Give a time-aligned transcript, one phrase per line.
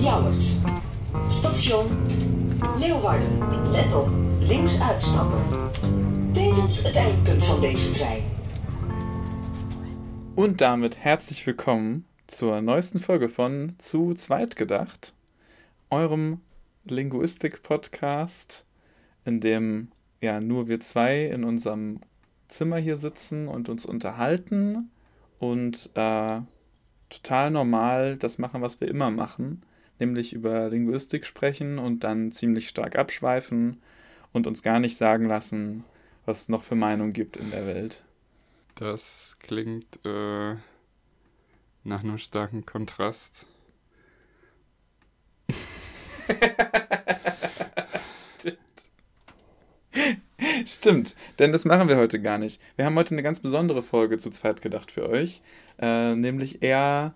[0.00, 0.42] Ljouwert.
[1.28, 1.86] Station
[2.78, 3.38] Leeuwarden.
[3.70, 4.08] Let op,
[4.40, 5.42] links uitstappen.
[6.32, 8.22] Tevens het eindpunt van deze trein.
[10.34, 15.12] Und damit herzlich willkommen zur neuesten Folge von Zu zweit gedacht,
[15.90, 16.40] eurem
[16.84, 18.64] Linguistik-Podcast,
[19.24, 19.90] in dem
[20.20, 22.00] ja nur wir zwei in unserem
[22.48, 24.90] Zimmer hier sitzen und uns unterhalten
[25.38, 26.40] und äh,
[27.10, 29.62] total normal das machen, was wir immer machen,
[30.00, 33.80] nämlich über Linguistik sprechen und dann ziemlich stark abschweifen
[34.32, 35.84] und uns gar nicht sagen lassen,
[36.26, 38.02] was es noch für Meinungen gibt in der Welt.
[38.74, 40.54] Das klingt äh,
[41.84, 43.46] nach einem starken Kontrast.
[50.64, 52.60] Stimmt, denn das machen wir heute gar nicht.
[52.76, 55.42] Wir haben heute eine ganz besondere Folge zu zweit gedacht für euch,
[55.78, 57.14] äh, nämlich eher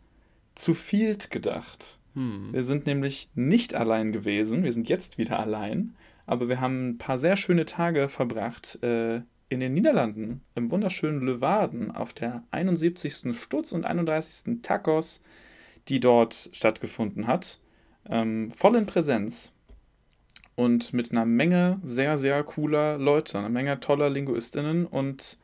[0.54, 1.98] zu viel gedacht.
[2.14, 2.52] Hm.
[2.52, 5.94] Wir sind nämlich nicht allein gewesen, wir sind jetzt wieder allein,
[6.26, 11.20] aber wir haben ein paar sehr schöne Tage verbracht äh, in den Niederlanden, im wunderschönen
[11.20, 13.36] Leeuwarden, auf der 71.
[13.36, 14.62] Stutz und 31.
[14.62, 15.22] Tacos,
[15.88, 17.58] die dort stattgefunden hat.
[18.08, 19.52] Ähm, voll in Präsenz
[20.56, 25.38] und mit einer Menge sehr, sehr cooler Leute, einer Menge toller LinguistInnen und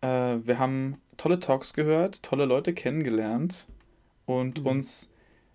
[0.00, 3.68] äh, wir haben tolle Talks gehört, tolle Leute kennengelernt
[4.24, 4.66] und Mhm.
[4.66, 5.12] uns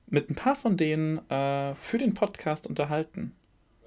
[0.08, 3.34] mit ein paar von denen äh, für den Podcast unterhalten.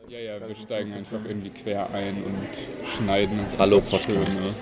[0.08, 2.48] Ja, ja, wir steigen einfach irgendwie quer ein und
[2.97, 4.05] schneiden es Hallo, Podcast.
[4.05, 4.55] Schöne.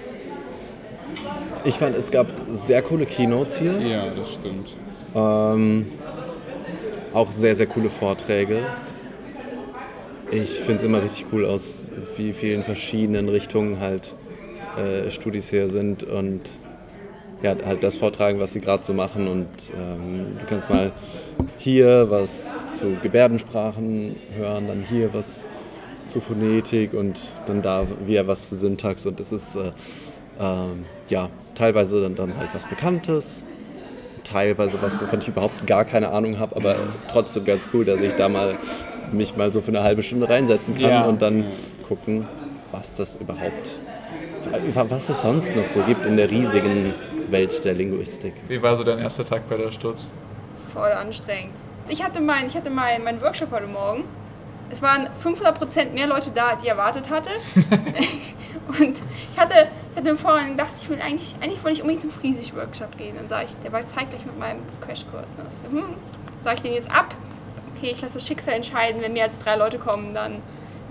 [1.65, 3.79] Ich fand, es gab sehr coole Keynotes hier.
[3.81, 4.77] Ja, das stimmt.
[5.15, 5.87] Ähm,
[7.13, 8.67] auch sehr, sehr coole Vorträge.
[10.33, 14.15] Ich finde es immer richtig cool, aus wie vielen verschiedenen Richtungen halt
[14.77, 16.43] äh, Studis hier sind und
[17.42, 19.29] ja, halt das vortragen, was sie gerade so machen.
[19.29, 20.92] Und ähm, du kannst mal
[21.59, 25.47] hier was zu Gebärdensprachen hören, dann hier was
[26.07, 29.07] zu Phonetik und dann da wieder was zu Syntax.
[29.07, 29.73] Und es ist äh,
[30.41, 33.45] ähm, ja teilweise dann, dann halt was Bekanntes,
[34.24, 36.77] teilweise was, wovon ich überhaupt gar keine Ahnung habe, aber
[37.11, 38.57] trotzdem ganz cool, dass ich da mal
[39.13, 41.03] mich mal so für eine halbe Stunde reinsetzen kann Ja.
[41.05, 41.45] und dann
[41.86, 42.27] gucken,
[42.73, 43.77] was das überhaupt,
[44.74, 46.92] was es sonst noch so gibt in der riesigen
[47.31, 48.35] Welt der Linguistik.
[48.48, 50.11] Wie war so dein erster Tag bei der Stutz?
[50.77, 51.55] voll anstrengend.
[51.89, 54.05] Ich hatte meinen ich hatte mein, meinen Workshop heute Morgen.
[54.69, 57.31] Es waren 500% mehr Leute da, als ich erwartet hatte.
[58.79, 58.97] und
[59.33, 62.98] ich hatte, ich hatte vorhin gedacht, ich will eigentlich, eigentlich wollte ich unbedingt zum Friesisch-Workshop
[62.98, 63.15] gehen.
[63.17, 65.36] Dann sage ich, der war zeitgleich mit meinem Crashkurs.
[65.36, 65.95] Dann ich, hm,
[66.42, 67.15] sage ich den jetzt ab?
[67.77, 70.42] Okay, ich lasse das Schicksal entscheiden, wenn mehr als drei Leute kommen, dann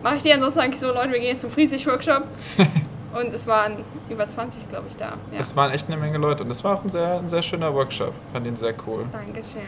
[0.01, 0.31] mache ich die.
[0.31, 2.23] Ansonsten sage ich so, Leute, wir gehen jetzt zum Friesisch-Workshop.
[3.15, 3.77] und es waren
[4.09, 5.13] über 20, glaube ich, da.
[5.31, 5.39] Ja.
[5.39, 7.73] Es waren echt eine Menge Leute und es war auch ein sehr, ein sehr schöner
[7.73, 8.13] Workshop.
[8.31, 9.05] Fand ihn sehr cool.
[9.11, 9.61] Dankeschön.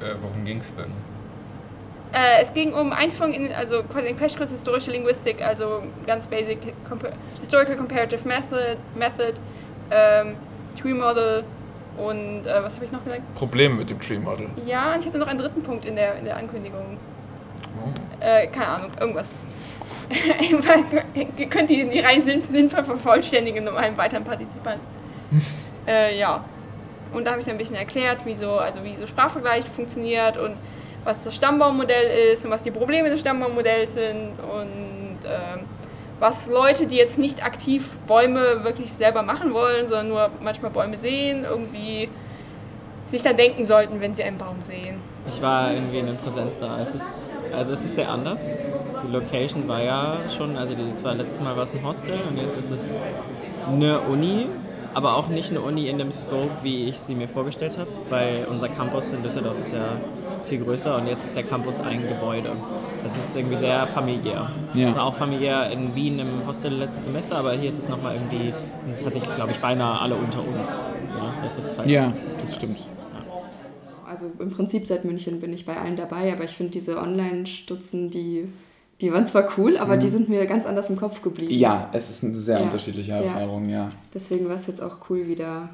[0.00, 0.92] Äh, worum ging's denn?
[2.12, 6.58] Äh, es ging um Einführung in, also quasi ein Crashkurs historische Linguistik, also ganz basic
[6.88, 9.34] compa Historical Comparative Method, Method
[9.90, 10.36] ähm,
[10.80, 11.44] Tree Model
[11.96, 13.22] und äh, was habe ich noch gesagt?
[13.34, 14.48] Probleme mit dem Tree Model.
[14.66, 16.98] Ja, und ich hatte noch einen dritten Punkt in der, in der Ankündigung.
[17.84, 18.24] Oh.
[18.24, 19.30] Äh, keine Ahnung, irgendwas.
[21.36, 24.86] Ihr könnt die, die Reihe sinn- sinnvoll vervollständigen um einen weiteren Partizipanten.
[25.86, 26.44] äh, ja.
[27.12, 30.36] Und da habe ich dann ein bisschen erklärt, wie so, also wie so Sprachvergleich funktioniert
[30.36, 30.54] und
[31.04, 35.64] was das Stammbaummodell ist und was die Probleme des Stammbaummodells sind und ähm,
[36.18, 40.98] was Leute, die jetzt nicht aktiv Bäume wirklich selber machen wollen, sondern nur manchmal Bäume
[40.98, 42.08] sehen, irgendwie
[43.06, 45.00] sich da denken sollten, wenn sie einen Baum sehen.
[45.28, 46.80] Ich war irgendwie in Präsenz da.
[46.80, 48.40] Es ist, also es ist sehr anders.
[49.06, 52.36] Die Location war ja schon, also das war letztes Mal war es ein Hostel und
[52.38, 52.98] jetzt ist es
[53.68, 54.46] eine Uni,
[54.94, 58.46] aber auch nicht eine Uni in dem Scope, wie ich sie mir vorgestellt habe, weil
[58.50, 59.96] unser Campus in Düsseldorf ist ja
[60.46, 62.52] viel größer und jetzt ist der Campus ein Gebäude.
[63.02, 64.50] Das ist irgendwie sehr familiär.
[64.74, 64.96] Ja.
[64.96, 68.54] War auch familiär in Wien im Hostel letztes Semester, aber hier ist es nochmal irgendwie
[69.02, 70.84] tatsächlich, glaube ich, beinahe alle unter uns.
[71.16, 72.78] Ja, das halt Ja, das stimmt.
[74.16, 78.10] Also im Prinzip seit München bin ich bei allen dabei, aber ich finde diese Online-Stutzen,
[78.10, 78.48] die,
[79.02, 81.52] die waren zwar cool, aber die sind mir ganz anders im Kopf geblieben.
[81.52, 82.64] Ja, es ist eine sehr Ja.
[82.64, 83.18] unterschiedliche Ja.
[83.20, 83.90] Erfahrung, ja.
[84.14, 85.68] Deswegen war es jetzt auch cool wieder.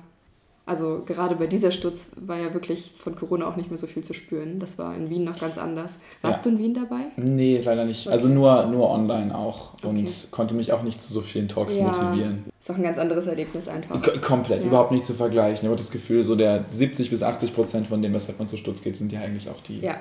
[0.65, 4.05] Also gerade bei dieser Stutz war ja wirklich von Corona auch nicht mehr so viel
[4.05, 4.61] zu spüren.
[4.61, 5.99] Das war in Wien noch ganz anders.
[6.23, 6.51] Warst Ja.
[6.53, 7.07] du in Wien dabei?
[7.17, 8.07] Nee, leider nicht.
[8.07, 9.75] Also nur, nur online auch.
[9.83, 10.09] Und Okay.
[10.31, 11.83] konnte mich auch nicht zu so vielen Talks Ja.
[11.89, 12.45] motivieren.
[12.61, 14.01] Ist auch ein ganz anderes Erlebnis einfach.
[14.01, 14.67] K komplett, Ja.
[14.69, 15.65] überhaupt nicht zu vergleichen.
[15.65, 18.57] Ich habe das Gefühl, so der 70 bis 80 Prozent von dem, weshalb man zu
[18.57, 19.97] Stutz geht, sind ja eigentlich auch die Ja,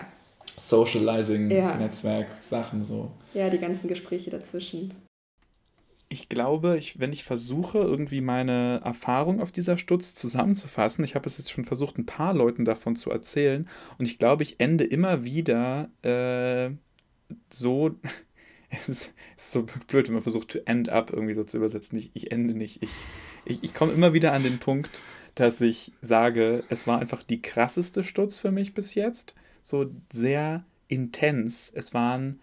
[0.57, 1.75] Socializing, Ja.
[1.77, 3.09] Netzwerk, Sachen so.
[3.33, 4.93] ja, die ganzen Gespräche dazwischen.
[6.11, 11.25] Ich glaube, ich, wenn ich versuche, irgendwie meine Erfahrung auf dieser Stutz zusammenzufassen, ich habe
[11.25, 13.67] es jetzt schon versucht, ein paar Leuten davon zu erzählen,
[13.97, 16.71] und ich glaube, ich ende immer wieder äh,
[17.49, 17.95] so.
[18.73, 21.99] Es ist, so blöd, wenn man versucht, to end up irgendwie so zu übersetzen.
[21.99, 22.81] Ich, ich ende nicht.
[22.81, 22.89] Ich,
[23.43, 25.03] ich, ich komme immer wieder an den Punkt,
[25.35, 29.35] dass ich sage, es war einfach die krasseste Stutz für mich bis jetzt.
[29.61, 31.69] So sehr intens.
[31.75, 32.39] Es waren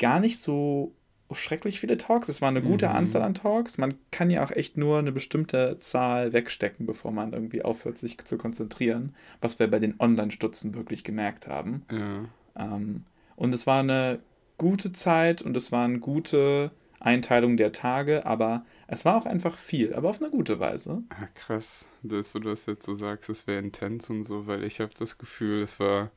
[0.00, 0.96] gar nicht so
[1.34, 2.28] schrecklich viele Talks.
[2.28, 2.96] Es war eine gute Mhm.
[2.96, 3.78] Anzahl an Talks.
[3.78, 8.18] Man kann ja auch echt nur eine bestimmte Zahl wegstecken, bevor man irgendwie aufhört, sich
[8.24, 11.84] zu konzentrieren, was wir bei den Online-Stutzen wirklich gemerkt haben.
[11.90, 12.24] Ja.
[12.56, 13.04] Ähm,
[13.36, 14.20] und es war eine
[14.58, 16.70] gute Zeit und es war eine gute
[17.00, 21.02] Einteilung der Tage, aber es war auch einfach viel, aber auf eine gute Weise.
[21.20, 24.80] Ja, krass, dass du das jetzt so sagst, es wäre intens und so, weil ich
[24.80, 26.10] habe das Gefühl, es war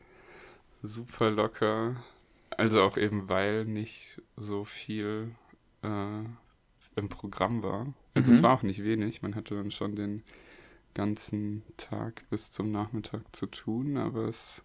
[0.84, 1.96] super locker.
[2.57, 5.36] Also auch eben, weil nicht so viel
[5.84, 6.24] äh,
[6.96, 7.94] im Programm war.
[8.13, 8.38] Also Mhm.
[8.38, 10.24] es war auch nicht wenig, man hatte dann schon den
[10.94, 14.63] ganzen Tag bis zum Nachmittag zu tun, aber es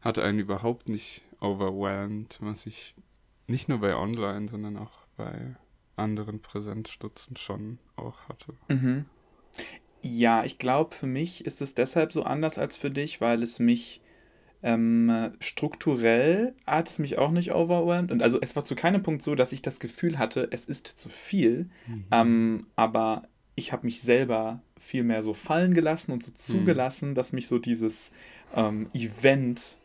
[0.00, 2.94] hat einen überhaupt nicht overwhelmed, was ich
[3.46, 5.54] nicht nur bei Online, sondern auch bei
[5.96, 8.54] anderen Präsenzstutzen schon auch hatte.
[8.68, 9.04] Mhm.
[10.02, 13.58] Ja, ich glaube, für mich ist es deshalb so anders als für dich, weil es
[13.58, 14.00] mich
[14.62, 18.12] ähm, strukturell hat es mich auch nicht overwhelmed.
[18.12, 20.86] Und also es war zu keinem Punkt so, dass ich das Gefühl hatte, es ist
[20.86, 21.70] zu viel.
[22.10, 23.22] Ähm, aber
[23.54, 27.58] ich habe mich selber viel mehr so fallen gelassen und so zugelassen, dass mich so
[27.58, 28.12] dieses
[28.54, 29.78] ähm, Event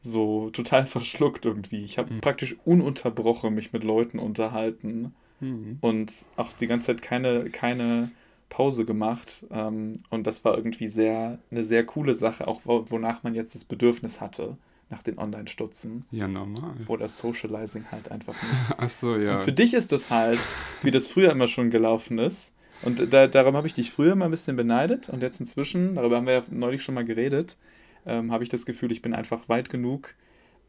[0.00, 1.84] so total verschluckt irgendwie.
[1.84, 2.20] Ich habe Mhm.
[2.20, 5.78] praktisch ununterbrochen mich mit Leuten unterhalten Mhm.
[5.82, 8.10] und auch die ganze Zeit keine, keine
[8.48, 9.44] Pause gemacht.
[9.50, 13.54] Ähm, und das war irgendwie sehr, eine sehr coole Sache, auch wo, wonach man jetzt
[13.54, 14.56] das Bedürfnis hatte,
[14.88, 16.74] nach den Online-Stutzen, Ja, normal.
[16.86, 18.74] wo das Socializing halt einfach nicht.
[18.78, 19.36] Ach so, ja.
[19.38, 20.38] Und für dich ist das halt,
[20.82, 22.52] wie das früher immer schon gelaufen ist.
[22.82, 26.16] Und da, darum habe ich dich früher mal ein bisschen beneidet und jetzt inzwischen, darüber
[26.16, 27.56] haben wir ja neulich schon mal geredet,
[28.04, 30.14] ähm, habe ich das Gefühl, ich bin einfach weit genug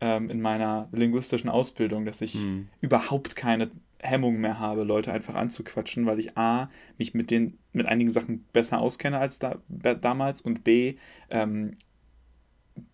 [0.02, 2.68] ähm, in meiner linguistischen Ausbildung, dass ich Hm.
[2.82, 7.88] überhaupt keine Hemmung mehr habe, Leute einfach anzuquatschen, weil ich A, mich mit den, mit
[7.88, 10.98] einigen Sachen besser auskenne als da, damals und B,
[11.30, 11.74] ähm,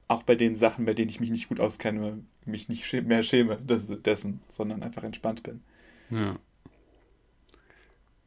[0.07, 3.23] auch bei den Sachen, bei denen ich mich nicht gut auskenne, mich nicht schä mehr
[3.23, 5.61] schäme des, dessen, sondern einfach entspannt bin.
[6.09, 6.37] Ja.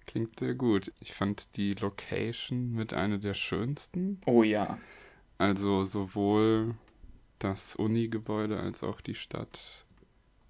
[0.07, 0.93] Klingt sehr gut.
[1.01, 4.21] Ich fand die Location mit einer der schönsten.
[4.27, 4.79] Oh ja.
[5.39, 6.75] Also sowohl
[7.39, 9.85] das Uni-Gebäude als auch die Stadt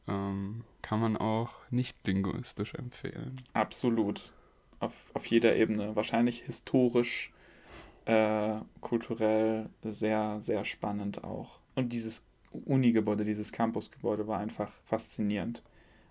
[0.09, 3.35] ähm, kann man auch nicht linguistisch empfehlen.
[3.53, 4.33] Absolut.
[4.79, 5.97] Auf, auf jeder Ebene.
[5.97, 7.33] Wahrscheinlich historisch,
[8.05, 11.61] äh, kulturell sehr, sehr spannend auch.
[11.75, 15.63] Und dieses Uni-Gebäude, dieses Campus-Gebäude war einfach faszinierend.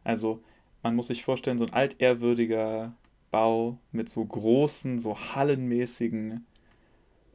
[0.03, 0.43] Also,
[0.83, 2.93] man muss sich vorstellen, so ein altehrwürdiger
[3.31, 6.45] Bau mit so großen, so hallenmäßigen,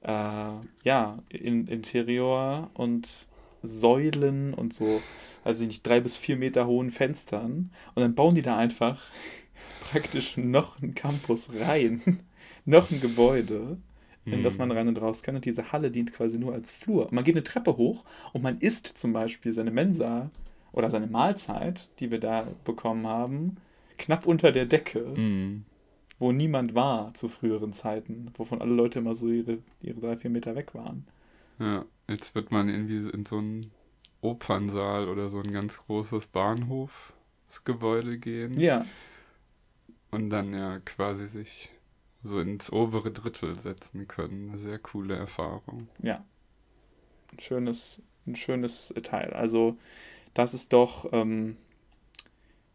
[0.03, 0.53] äh,
[0.85, 3.29] ja, in, Interior und
[3.63, 5.01] Säulen und so,
[5.45, 7.71] also nicht drei bis vier Meter hohen Fenstern.
[7.95, 9.03] Und dann bauen die da einfach
[9.91, 12.01] praktisch noch einen Campus rein,
[12.65, 13.79] noch ein Gebäude,
[14.27, 14.59] in das Mhm.
[14.59, 15.35] man rein und raus kann.
[15.37, 17.09] Und diese Halle dient quasi nur als Flur.
[17.11, 20.31] Man geht eine Treppe hoch und man isst zum Beispiel seine Mensa
[20.73, 23.57] oder seine Mahlzeit, die wir da bekommen haben,
[23.99, 25.65] knapp unter der Decke, Mhm.
[26.19, 30.31] wo niemand war zu früheren Zeiten, wovon alle Leute immer so ihre, ihre drei, vier
[30.31, 31.07] Meter weg waren.
[31.61, 33.71] Ja, jetzt wird man irgendwie in so einen
[34.23, 38.85] Opernsaal oder so ein ganz großes Bahnhofsgebäude gehen Ja,
[40.11, 41.71] und dann ja quasi sich
[42.23, 44.51] so ins obere Drittel setzen können.
[44.51, 45.89] Eine sehr coole Erfahrung.
[46.03, 46.25] ja.
[47.33, 49.33] Ein schönes, ein schönes Teil.
[49.33, 49.77] Also,
[50.35, 51.57] das ist doch, ähm,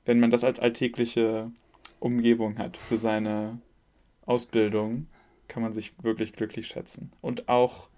[0.05, 1.51] wenn man das als alltägliche
[1.99, 3.59] Umgebung hat für seine
[4.25, 5.07] Ausbildung,
[5.49, 7.11] kann man sich wirklich glücklich schätzen.
[7.19, 7.89] Und auch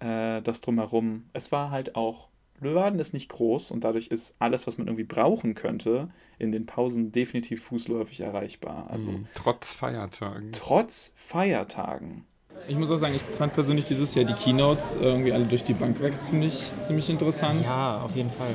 [0.00, 1.24] äh, das drumherum.
[1.32, 2.28] Es war halt auch,
[2.60, 6.64] Löwaden ist nicht groß und dadurch ist alles, was man irgendwie brauchen könnte, in den
[6.66, 8.86] Pausen definitiv fußläufig erreichbar.
[8.90, 9.26] Also Mhm.
[9.34, 10.52] Trotz Feiertagen.
[10.52, 12.24] trotz Feiertagen.
[12.68, 15.74] Ich muss auch sagen, ich fand persönlich dieses Jahr die Keynotes irgendwie alle durch die
[15.74, 17.62] Bank weg ziemlich, ziemlich interessant.
[17.64, 18.54] Ja, auf jeden Fall.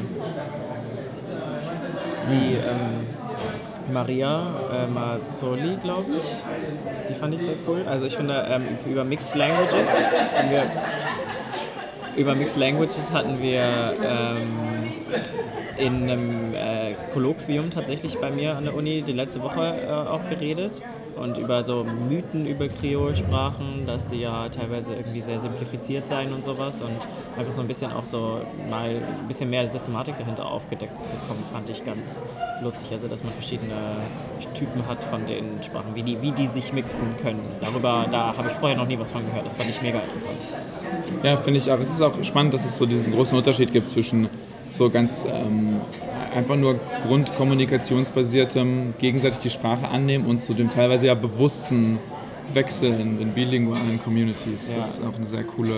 [2.29, 3.07] Die ähm,
[3.91, 6.25] Maria äh, Mazzoli, glaube ich,
[7.10, 7.83] die fand ich sehr cool.
[7.88, 10.01] Also ich finde, ähm, über Mixed Languages
[10.38, 10.71] haben wir,
[12.15, 14.93] über Mixed Languages hatten wir ähm,
[15.77, 20.27] in einem äh, Kolloquium tatsächlich bei mir an der Uni die letzte Woche äh, auch
[20.27, 20.81] geredet.
[21.15, 26.44] Und über so Mythen über Kreolsprachen, dass die ja teilweise irgendwie sehr simplifiziert sein und
[26.44, 30.98] sowas und einfach so ein bisschen auch so mal ein bisschen mehr Systematik dahinter aufgedeckt
[30.98, 32.24] zu bekommen, fand ich ganz
[32.62, 32.88] lustig.
[32.91, 33.98] Also, dass man verschiedene
[34.53, 37.41] Typen hat von den Sprachen, wie die, wie die sich mixen können.
[37.62, 39.46] Darüber, da habe ich vorher noch nie was von gehört.
[39.46, 40.38] Das fand ich mega interessant.
[41.24, 41.80] Ja, finde ich auch.
[41.80, 44.30] Es ist auch spannend, dass es so diesen großen Unterschied gibt zwischen
[44.71, 45.81] so ganz ähm,
[46.33, 51.99] einfach nur grundkommunikationsbasiertem gegenseitig die Sprache annehmen und zu dem teilweise ja bewussten
[52.53, 54.69] Wechseln in bilingualen Communities.
[54.71, 54.77] Ja.
[54.77, 55.73] Das ist auch eine sehr coole,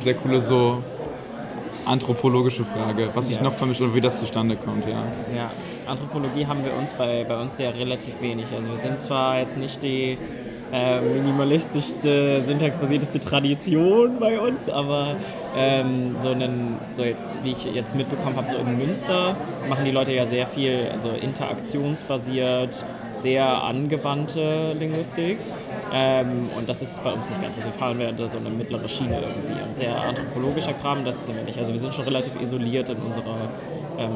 [0.00, 0.82] sehr coole so
[1.84, 3.42] anthropologische Frage, was sich Ja.
[3.42, 5.02] noch vermischt und wie das zustande kommt, ja.
[5.36, 5.50] Ja,
[5.86, 8.46] Anthropologie haben wir uns bei, bei uns ja relativ wenig.
[8.54, 10.16] Also wir sind zwar jetzt nicht die
[10.72, 15.16] äh, minimalistischste, syntaxbasierteste Tradition bei uns, aber
[15.56, 19.36] ähm, so einen, so jetzt, wie ich jetzt mitbekommen habe, so in Münster
[19.68, 22.84] machen die Leute ja sehr viel, also interaktionsbasiert,
[23.16, 25.38] sehr angewandte Linguistik.
[25.92, 27.58] Ähm, und das ist bei uns nicht ganz.
[27.58, 29.62] Also fahren wir unter so eine mittlere Schiene irgendwie.
[29.62, 31.58] Und sehr anthropologischer Kram, das sind wir nicht.
[31.58, 33.50] Also wir sind schon relativ isoliert in unserer
[33.98, 34.10] ähm,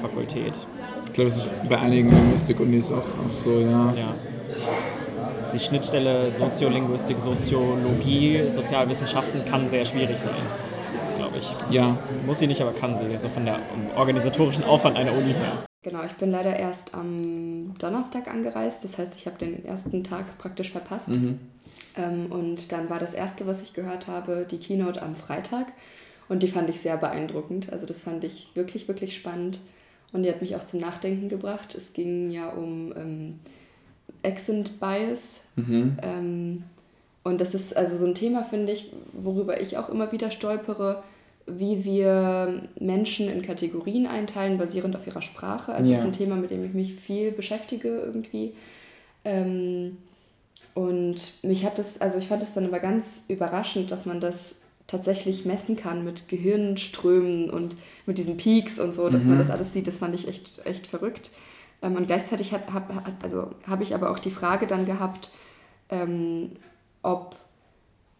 [0.00, 0.66] Fakultät.
[1.04, 3.92] Ich glaube, das ist bei einigen Linguistik-Unis auch, auch so, ja.
[3.92, 4.14] Ja.
[5.52, 10.42] Die Schnittstelle Soziolinguistik, Soziologie, Sozialwissenschaften kann sehr schwierig sein,
[11.16, 11.54] glaube ich.
[11.70, 13.06] Ja, Muss sie nicht, aber kann sie.
[13.06, 13.60] Also von der
[13.96, 15.64] organisatorischen Aufwand einer Uni her.
[15.82, 18.84] Genau, ich bin leider erst am Donnerstag angereist.
[18.84, 21.08] Das heißt, ich habe den ersten Tag praktisch verpasst.
[21.08, 25.68] Ähm, und dann war das erste, was ich gehört habe, die Keynote am Freitag.
[26.28, 27.72] Und die fand ich sehr beeindruckend.
[27.72, 29.60] Also das fand ich wirklich, wirklich spannend.
[30.12, 31.74] Und die hat mich auch zum Nachdenken gebracht.
[31.74, 33.38] Es ging ja um ähm,
[34.22, 35.40] Accent Bias.
[36.02, 36.64] Ähm,
[37.24, 41.02] und das ist also so ein Thema, finde ich, worüber ich auch immer wieder stolpere,
[41.46, 45.72] wie wir Menschen in Kategorien einteilen, basierend auf ihrer Sprache.
[45.72, 46.06] Also das Ja.
[46.06, 48.52] ist ein Thema, mit dem ich mich viel beschäftige irgendwie.
[49.24, 49.96] Ähm,
[50.74, 54.56] und mich hat das, also ich fand es dann aber ganz überraschend, dass man das
[54.86, 59.72] tatsächlich messen kann mit Gehirnströmen und mit diesen Peaks und so, dass man das alles
[59.72, 59.86] sieht.
[59.86, 61.30] Das fand ich echt, echt verrückt.
[61.82, 62.92] Ähm, und gleichzeitig hat, hab,
[63.22, 65.30] also habe ich aber auch die Frage dann gehabt,
[65.90, 66.52] ähm,
[67.02, 67.36] ob,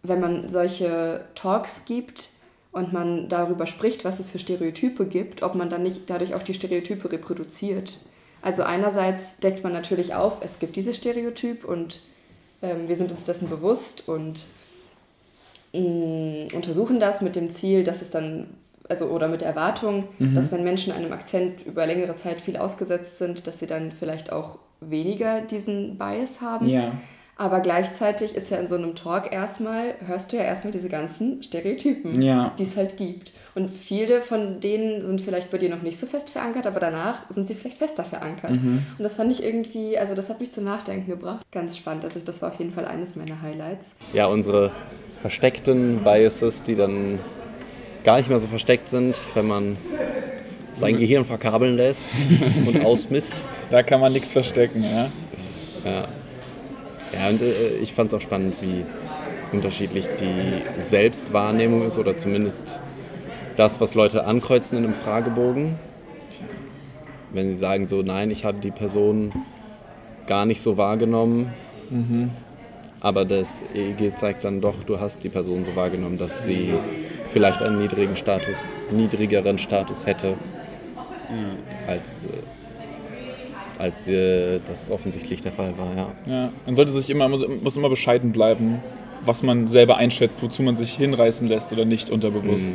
[0.03, 2.31] wenn man solche Talks gibt
[2.73, 6.43] und man darüber spricht, was es für Stereotype gibt, ob man dann nicht dadurch auch
[6.43, 7.99] die Stereotype reproduziert.
[8.41, 12.01] Also einerseits deckt man natürlich auf, es gibt dieses Stereotyp und
[12.63, 14.47] ähm, wir sind uns dessen bewusst und
[15.73, 18.49] mh, untersuchen das mit dem Ziel, dass es dann,
[18.89, 23.19] also oder mit der Erwartung, dass wenn Menschen einem Akzent über längere Zeit viel ausgesetzt
[23.19, 26.67] sind, dass sie dann vielleicht auch weniger diesen Bias haben.
[26.69, 26.93] ja.
[27.41, 31.41] Aber gleichzeitig ist ja in so einem Talk erstmal, hörst du ja erstmal diese ganzen
[31.41, 32.53] Stereotypen, Ja.
[32.59, 33.31] die es halt gibt.
[33.55, 37.31] Und viele von denen sind vielleicht bei dir noch nicht so fest verankert, aber danach
[37.31, 38.57] sind sie vielleicht fester verankert.
[38.57, 41.45] Und das fand ich irgendwie, also das hat mich zum Nachdenken gebracht.
[41.53, 42.03] Ganz spannend.
[42.03, 43.95] Also das war auf jeden Fall eines meiner Highlights.
[44.13, 44.73] Ja, unsere
[45.23, 47.21] versteckten Biases, die dann
[48.09, 49.77] gar nicht mehr so versteckt sind, wenn man
[50.73, 52.09] sein Gehirn verkabeln lässt
[52.65, 53.45] und ausmisst.
[53.69, 55.11] Da kann man nichts verstecken, ja.
[55.85, 56.09] Ja,
[57.13, 58.87] ja und äh, ich fand es auch spannend, wie
[59.53, 62.79] unterschiedlich die Selbstwahrnehmung ist oder zumindest
[63.57, 65.75] das, was Leute ankreuzen in einem Fragebogen.
[67.31, 69.33] Wenn sie sagen so, nein, ich habe die Person
[70.27, 71.53] gar nicht so wahrgenommen,
[73.01, 76.73] aber das EEG zeigt dann doch, du hast die Person so wahrgenommen, dass sie
[77.33, 78.59] vielleicht einen niedrigen Status,
[78.91, 80.35] niedrigeren Status hätte,
[81.87, 82.29] als, äh,
[83.79, 86.09] als äh, das offensichtlich der Fall war, ja.
[86.27, 88.81] Ja, man sollte sich immer, muss, muss immer bescheiden bleiben,
[89.23, 92.73] was man selber einschätzt, wozu man sich hinreißen lässt oder nicht unterbewusst.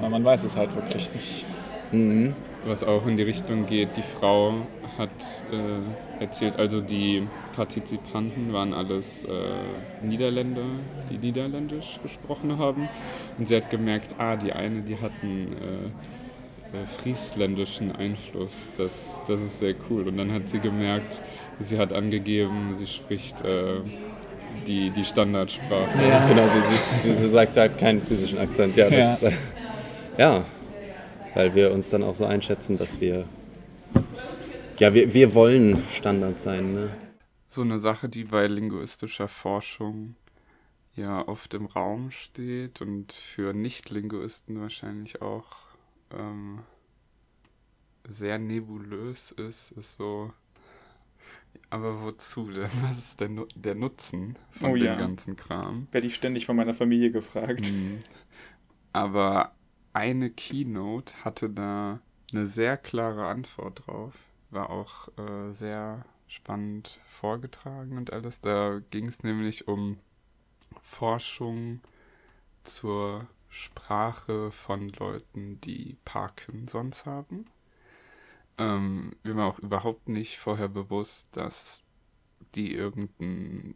[0.00, 1.44] Weil man weiß es halt wirklich nicht.
[1.92, 2.34] Mhm.
[2.64, 3.96] was auch in die Richtung geht.
[3.96, 4.54] Die Frau
[4.96, 5.10] hat
[5.50, 9.28] äh, erzählt, also die Partizipanten waren alles äh,
[10.06, 10.64] Niederländer,
[11.10, 12.88] die Niederländisch gesprochen haben.
[13.38, 15.52] Und sie hat gemerkt, ah, die eine, die hat einen
[16.72, 18.70] äh, äh, friesländischen Einfluss.
[18.76, 20.08] Das, das ist sehr cool.
[20.08, 21.20] Und dann hat sie gemerkt,
[21.60, 23.76] sie hat angegeben, sie spricht äh,
[24.66, 25.98] die, die Standardsprache.
[26.28, 28.76] Genau, sie, sie, sie sagt, sie hat keinen physischen Akzent.
[28.76, 28.98] Ja, Ja.
[29.20, 29.32] das, äh,
[30.18, 30.44] ja,
[31.34, 33.24] weil wir uns dann auch so einschätzen, dass wir,
[34.78, 36.74] ja, wir, wir wollen Standard sein.
[36.74, 36.88] Ne?
[37.50, 40.14] So eine Sache, die bei linguistischer Forschung
[40.94, 45.56] ja oft im Raum steht und für Nicht-Linguisten wahrscheinlich auch
[46.12, 46.60] ähm,
[48.06, 50.32] sehr nebulös ist, ist so,
[51.70, 52.70] aber wozu denn?
[52.82, 54.94] Was ist der, der Nutzen von Oh dem ja.
[54.94, 55.88] ganzen Kram?
[55.90, 57.72] Werde ich ständig von meiner Familie gefragt.
[57.72, 58.04] Mhm.
[58.92, 59.56] Aber
[59.92, 62.00] eine Keynote hatte da
[62.32, 64.14] eine sehr klare Antwort drauf.
[64.50, 68.40] War auch äh, sehr spannend vorgetragen und alles.
[68.40, 69.98] Da ging es nämlich um
[70.80, 71.80] Forschung
[72.62, 77.46] zur Sprache von Leuten, die Parkinsons haben.
[78.58, 81.82] Ähm, mir war auch überhaupt nicht vorher bewusst, dass
[82.54, 83.74] die irgendein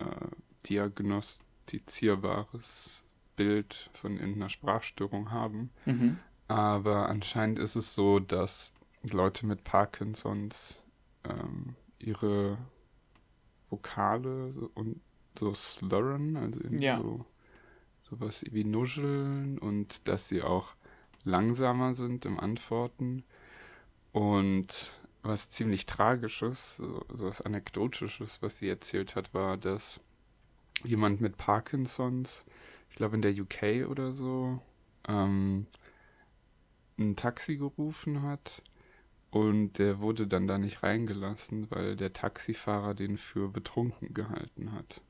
[0.00, 0.26] äh,
[0.66, 3.04] diagnostizierbares
[3.36, 5.70] Bild von irgendeiner Sprachstörung haben.
[5.84, 6.18] Mhm.
[6.48, 8.72] Aber anscheinend ist es so, dass
[9.02, 10.82] Leute mit Parkinsons
[11.24, 12.58] ähm, ihre
[13.70, 15.00] Vokale so, und
[15.38, 16.98] so slurren, also irgendwie Ja.
[16.98, 17.24] so
[18.02, 20.74] sowas wie nuscheln und dass sie auch
[21.24, 23.24] langsamer sind im Antworten.
[24.12, 24.92] Und
[25.22, 30.00] was ziemlich Tragisches, so, so was Anekdotisches, was sie erzählt hat, war, dass
[30.84, 32.44] jemand mit Parkinsons,
[32.90, 34.60] ich glaube in der UK oder so,
[35.08, 35.66] ähm,
[36.98, 38.62] ein Taxi gerufen hat
[39.34, 45.00] und der wurde dann da nicht reingelassen, weil der Taxifahrer den für betrunken gehalten hat.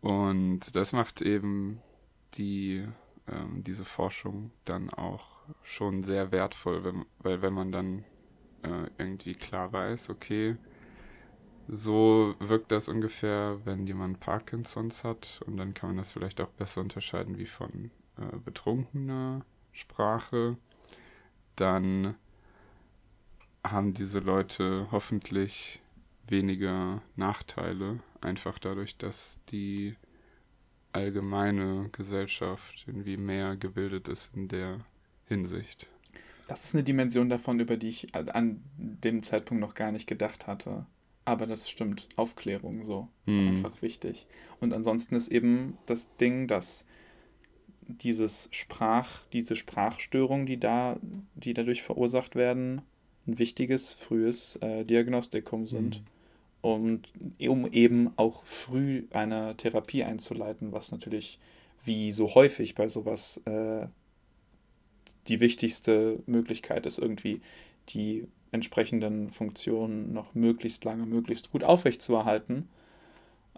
[0.00, 1.82] Und das macht eben
[2.32, 2.82] die,
[3.28, 8.04] ähm, diese Forschung dann auch schon sehr wertvoll, wenn, weil wenn man dann
[8.62, 10.56] äh, irgendwie klar weiß, okay,
[11.68, 16.52] so wirkt das ungefähr, wenn jemand Parkinsons hat und dann kann man das vielleicht auch
[16.52, 20.56] besser unterscheiden wie von äh, betrunkener Sprache,
[21.56, 22.14] dann
[23.64, 25.80] haben diese Leute hoffentlich
[26.26, 29.96] weniger Nachteile, einfach dadurch, dass die
[30.92, 34.80] allgemeine Gesellschaft irgendwie mehr gebildet ist in der
[35.26, 35.88] Hinsicht.
[36.48, 40.46] Das ist eine Dimension davon, über die ich an dem Zeitpunkt noch gar nicht gedacht
[40.48, 40.86] hatte.
[41.24, 42.08] Aber das stimmt.
[42.16, 43.48] Aufklärung so ist Mhm.
[43.48, 44.26] einfach wichtig.
[44.58, 46.84] Und ansonsten ist eben das Ding, dass
[47.82, 50.98] dieses Sprach, diese Sprachstörungen, die da,
[51.34, 52.82] die dadurch verursacht werden,
[53.30, 56.02] ein wichtiges frühes äh, Diagnostikum sind.
[56.62, 57.08] Und
[57.38, 61.38] um eben auch früh eine Therapie einzuleiten, was natürlich
[61.84, 63.86] wie so häufig bei sowas äh,
[65.28, 67.40] die wichtigste Möglichkeit ist, irgendwie
[67.88, 72.68] die entsprechenden Funktionen noch möglichst lange, möglichst gut aufrechtzuerhalten.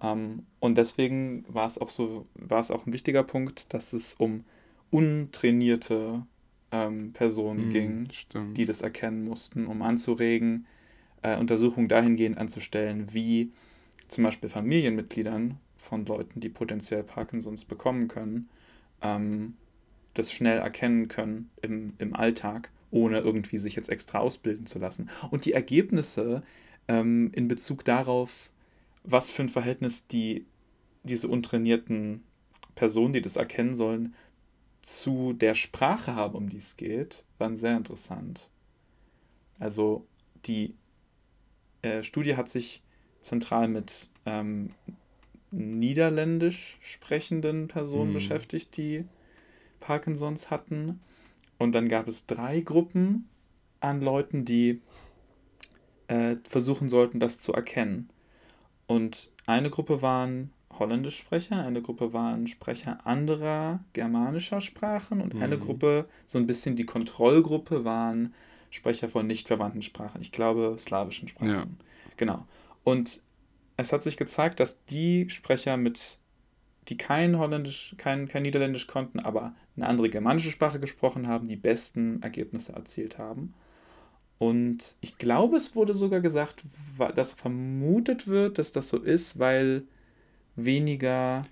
[0.01, 4.15] Ähm, und deswegen war es auch so, war es auch ein wichtiger Punkt, dass es
[4.15, 4.45] um
[4.91, 6.25] untrainierte
[6.73, 8.59] ähm, Personen Mhm, ging, stimmt.
[8.59, 10.67] die das erkennen mussten, um anzuregen,
[11.23, 13.53] äh, Untersuchungen dahingehend anzustellen, wie
[14.09, 18.49] zum Beispiel Familienmitgliedern von Leuten, die potenziell Parkinsons bekommen können,
[19.03, 19.55] ähm,
[20.15, 25.11] das schnell erkennen können im, im Alltag, ohne irgendwie sich jetzt extra ausbilden zu lassen.
[25.31, 26.43] Und die Ergebnisse
[26.89, 28.51] ähm, in Bezug darauf,
[29.05, 30.47] was für ein Verhältnis die,
[31.05, 32.23] diese untrainierten
[32.75, 34.15] Personen, die das erkennen sollen,
[34.83, 38.51] zu der Sprache haben, um die es geht, waren sehr interessant.
[39.59, 40.07] Also
[40.45, 40.75] die
[41.83, 42.83] äh, Studie hat sich
[43.21, 44.75] zentral mit ähm,
[45.53, 48.15] niederländisch sprechenden Personen Mhm.
[48.15, 49.05] beschäftigt, die
[49.81, 51.01] Parkinsons hatten.
[51.59, 53.29] Und dann gab es drei Gruppen
[53.81, 54.81] an Leuten, die
[56.09, 58.09] äh, versuchen sollten, das zu erkennen.
[58.87, 65.61] Und eine Gruppe waren Holländischsprecher, eine Gruppe waren Sprecher anderer germanischer Sprachen und eine Mhm.
[65.61, 68.35] Gruppe, so ein bisschen die Kontrollgruppe, waren
[68.71, 70.21] Sprecher von nicht verwandten Sprachen.
[70.23, 71.51] Ich glaube, slawischen Sprachen.
[71.51, 71.67] Ja.
[72.17, 72.47] Genau.
[72.85, 73.21] Und
[73.77, 76.19] es hat sich gezeigt, dass die Sprecher mit,
[76.89, 81.57] die kein Holländisch, kein, kein Niederländisch konnten, aber eine andere germanische Sprache gesprochen haben, die
[81.57, 83.55] besten Ergebnisse erzielt haben.
[84.39, 86.65] Und ich glaube, es wurde sogar gesagt,
[87.15, 89.85] dass vermutet wird, dass das so ist, weil
[90.57, 91.45] weniger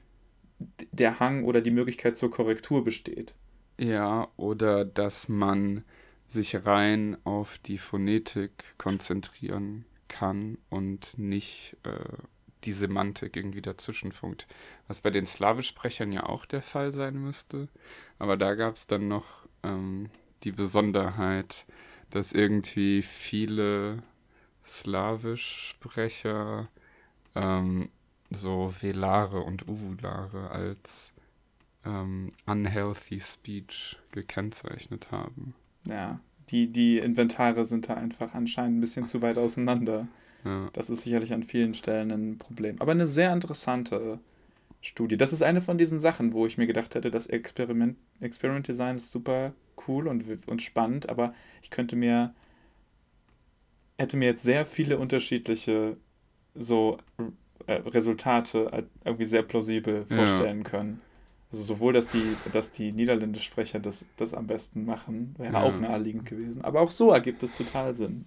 [0.93, 3.35] der Hang oder die Möglichkeit zur Korrektur besteht.
[3.79, 5.85] Ja, oder dass man
[6.27, 11.91] sich rein auf die Phonetik konzentrieren kann und nicht äh,
[12.65, 14.47] die Semantik irgendwie dazwischen funkt.
[14.87, 17.69] Was bei den Slawischsprechern ja auch der Fall sein müsste.
[18.19, 20.11] Aber da gab es dann noch ähm,
[20.45, 21.65] die Besonderheit,
[22.11, 24.03] dass irgendwie viele
[24.65, 26.69] Slawischsprecher
[27.35, 27.89] ähm,
[28.31, 31.13] so Velare und Uvulare als
[31.85, 35.55] ähm, unhealthy speech gekennzeichnet haben.
[35.87, 40.09] Ja, die, die Inventare sind da einfach anscheinend ein bisschen zu weit auseinander.
[40.45, 40.69] Ja.
[40.73, 42.81] Das ist sicherlich an vielen Stellen ein Problem.
[42.81, 44.21] Aber eine sehr interessante
[44.81, 45.17] Studie.
[45.17, 48.97] Das ist eine von diesen Sachen, wo ich mir gedacht hätte, das Experiment, Experiment Design
[48.97, 49.53] ist super
[49.87, 52.35] cool und, und spannend, aber ich könnte mir,
[53.99, 55.97] hätte mir jetzt sehr viele unterschiedliche
[56.55, 56.99] so
[57.75, 60.17] Resultate äh, irgendwie sehr plausibel Ja.
[60.17, 61.01] vorstellen können.
[61.53, 65.63] Also sowohl, dass die, dass die Niederländischsprecher das, das am besten machen, wäre Ja.
[65.63, 66.63] auch naheliegend gewesen.
[66.65, 68.27] Aber auch so ergibt es total Sinn.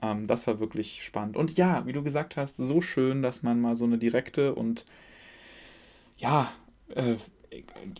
[0.00, 1.36] Ähm, das war wirklich spannend.
[1.36, 4.84] Und ja, wie du gesagt hast, so schön, dass man mal so eine direkte und
[6.18, 6.52] ja,
[6.94, 7.16] äh,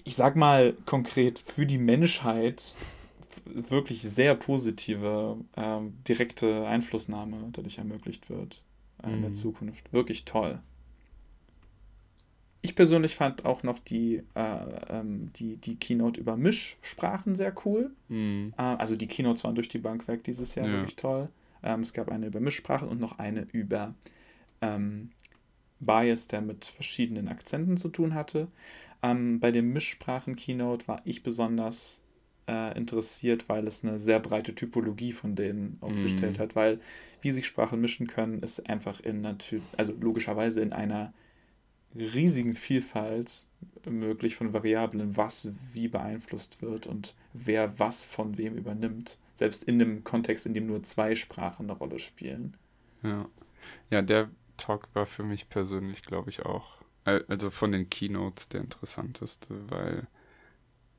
[0.05, 2.75] ich sag mal konkret für die Menschheit
[3.45, 8.66] wirklich sehr positive, ähm, direkte Einflussnahme dadurch ermöglicht wird äh,
[9.05, 9.35] in der Mhm.
[9.35, 9.93] Zukunft.
[9.93, 10.61] Wirklich toll.
[12.63, 17.93] Ich persönlich fand auch noch die, äh, ähm, die, die Keynote über Mischsprachen sehr cool.
[18.09, 18.55] Mhm.
[18.57, 20.73] Äh, also die Keynotes waren durch die Bank weg dieses Jahr Ja.
[20.73, 21.29] wirklich toll.
[21.63, 23.95] Ähm, es gab eine über Mischsprachen und noch eine über
[24.61, 25.11] ähm,
[25.79, 28.49] Bias, der mit verschiedenen Akzenten zu tun hatte.
[29.03, 32.03] Ähm, bei dem Mischsprachen-Keynote war ich besonders
[32.49, 36.41] äh, interessiert, weil es eine sehr breite Typologie von denen aufgestellt Mhm.
[36.41, 36.81] hat, weil
[37.21, 41.13] wie sich Sprachen mischen können, ist einfach in natürlich, also logischerweise in einer
[41.97, 43.47] riesigen Vielfalt
[43.85, 49.19] möglich von Variablen, was wie beeinflusst wird und wer was von wem übernimmt.
[49.35, 52.57] Selbst in einem Kontext, in dem nur zwei Sprachen eine Rolle spielen.
[53.03, 53.29] Ja.
[53.91, 58.63] Ja, der Talk war für mich persönlich, glaube ich, auch, also von den Keynotes der
[58.63, 60.09] interessanteste, weil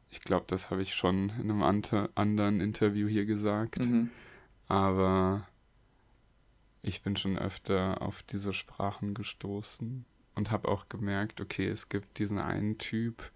[0.09, 4.09] ich glaube, das habe ich schon in einem ante- anderen Interview hier gesagt, Mhm.
[4.67, 5.47] aber
[6.81, 12.19] ich bin schon öfter auf diese Sprachen gestoßen und habe auch gemerkt, okay, es gibt
[12.19, 13.31] diesen einen Typ,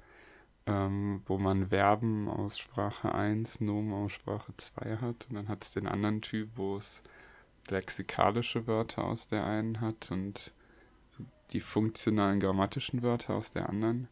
[0.68, 5.64] ähm, wo man Verben aus Sprache 1, Nomen aus Sprache 2 hat und dann hat
[5.64, 7.02] es den anderen Typ, wo es
[7.70, 10.54] lexikalische Wörter aus der einen hat und
[11.52, 14.08] die funktionalen grammatischen Wörter aus der anderen.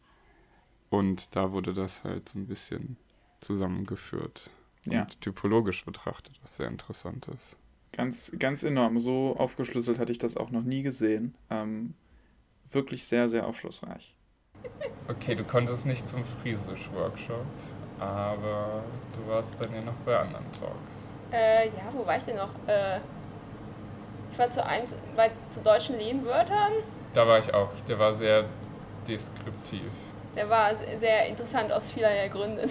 [0.90, 2.96] Und da wurde das halt so ein bisschen
[3.40, 4.50] zusammengeführt
[4.84, 5.02] Ja.
[5.02, 7.56] und typologisch betrachtet, was sehr interessant ist.
[7.92, 9.00] Ganz, ganz enorm.
[9.00, 11.34] So aufgeschlüsselt hatte ich das auch noch nie gesehen.
[11.48, 11.94] Ähm,
[12.70, 14.14] wirklich sehr, sehr aufschlussreich.
[15.08, 17.44] Okay, du konntest nicht zum Friesisch-Workshop,
[17.98, 18.84] aber
[19.16, 20.74] du warst dann ja noch bei anderen Talks.
[21.32, 22.50] Äh, ja, wo war ich denn noch?
[22.66, 22.98] Äh,
[24.32, 26.72] ich war zu einem, bei, zu deutschen Lehnwörtern.
[27.14, 27.70] Da war ich auch.
[27.88, 28.46] Der war sehr
[29.08, 29.90] deskriptiv.
[30.36, 32.68] Der war se- sehr interessant aus vielerlei Gründen.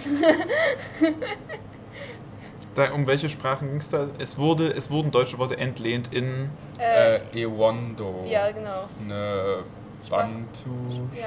[2.74, 4.06] Da, um welche Sprachen ging es da?
[4.18, 6.50] Es, wurde, es wurden deutsche Worte entlehnt in.
[6.78, 8.24] Äh, Äh, Ewondo.
[8.26, 8.84] ja, genau.
[9.04, 9.64] Eine
[10.06, 11.20] Sprach- Bantu-Sprache.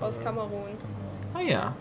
[0.00, 0.50] Ja, aus Kamerun.
[0.78, 1.34] Genau.
[1.34, 1.74] Ah ja.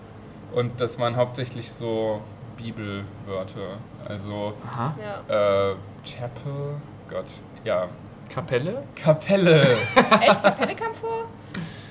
[0.53, 2.21] Und das waren hauptsächlich so
[2.57, 3.77] Bibelwörter.
[4.05, 4.93] Also Aha.
[5.29, 5.71] Ja.
[5.71, 6.75] äh, Chapel,
[7.09, 7.25] Gott,
[7.63, 7.87] ja.
[8.29, 8.83] Kapelle?
[8.95, 9.77] Kapelle.
[10.21, 11.23] Echt, Kapelle kam vor?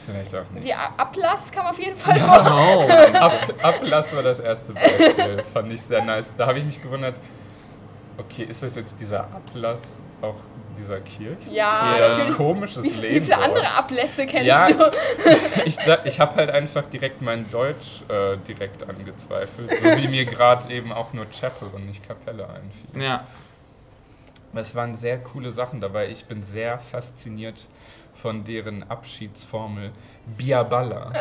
[0.07, 0.64] Vielleicht auch nicht.
[0.64, 2.38] Wie Ablass kam auf jeden Fall vor.
[2.38, 2.81] Genau.
[3.21, 6.27] Ab, Ablass war das erste Beispiel, fand ich sehr nice.
[6.38, 7.16] Da habe ich mich gewundert,
[8.19, 10.37] okay, ist das jetzt dieser Ablass auch
[10.79, 11.51] dieser Kirche?
[11.51, 12.09] Ja, Ja.
[12.09, 12.37] natürlich.
[12.37, 13.42] Komisches Wie, wie viele Lehnwort.
[13.45, 14.69] andere Ablässe kennst Ja.
[14.71, 14.90] du?
[15.64, 20.73] Ich, ich habe halt einfach direkt mein Deutsch äh, direkt angezweifelt, so wie mir gerade
[20.73, 23.03] eben auch nur Chapel und nicht Kapelle einfiel.
[23.03, 23.25] Ja.
[24.55, 26.09] Es waren sehr coole Sachen dabei.
[26.09, 27.66] Ich bin sehr fasziniert
[28.16, 29.92] von deren Abschiedsformel
[30.37, 31.12] Biaballa.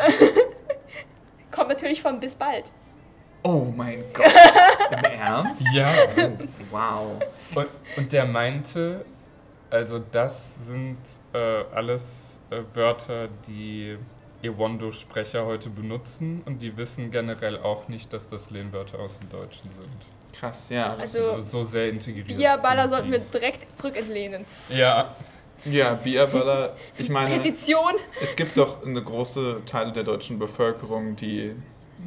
[1.50, 2.70] Kommt natürlich von bis bald.
[3.42, 4.26] Oh mein Gott.
[4.90, 5.62] Im Ernst?
[5.72, 5.92] Ja.
[6.70, 7.22] Wow.
[7.54, 9.04] Und, und der meinte,
[9.70, 10.98] also das sind
[11.32, 11.38] äh,
[11.72, 13.96] alles äh, Wörter, die
[14.42, 19.70] Ewondo-Sprecher heute benutzen und die wissen generell auch nicht, dass das Lehnwörter aus dem Deutschen
[19.70, 20.38] sind.
[20.38, 20.94] Krass, ja.
[20.94, 22.28] Also- so, so sehr integriert.
[22.28, 24.44] Sind sollten wir direkt zurückentlehnen.
[24.68, 25.14] Ja,
[25.64, 26.76] Ja, Bierballer.
[26.98, 27.94] Ich meine, Petition.
[28.22, 31.54] es gibt doch eine große Teile der deutschen Bevölkerung, die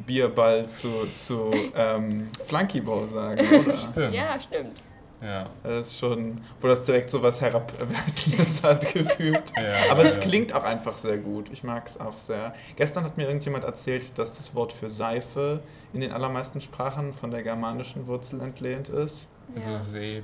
[0.06, 3.78] Bierball zu, zu ähm, Flunkyball sagen, oder?
[3.92, 4.14] stimmt.
[4.14, 4.82] Ja, stimmt.
[5.22, 5.50] Ja.
[5.64, 9.44] Das ist schon, wo das direkt so was Herabwertendes hat gefühlt.
[9.58, 10.22] Ja, Aber es ja.
[10.22, 11.50] klingt auch einfach sehr gut.
[11.52, 12.54] Ich mag es auch sehr.
[12.78, 15.60] Gestern hat mir irgendjemand erzählt, dass das Wort für Seife
[15.92, 19.28] in den allermeisten Sprachen von der germanischen Wurzel entlehnt ist.
[19.56, 19.74] Ja.
[19.74, 20.24] Also Seb,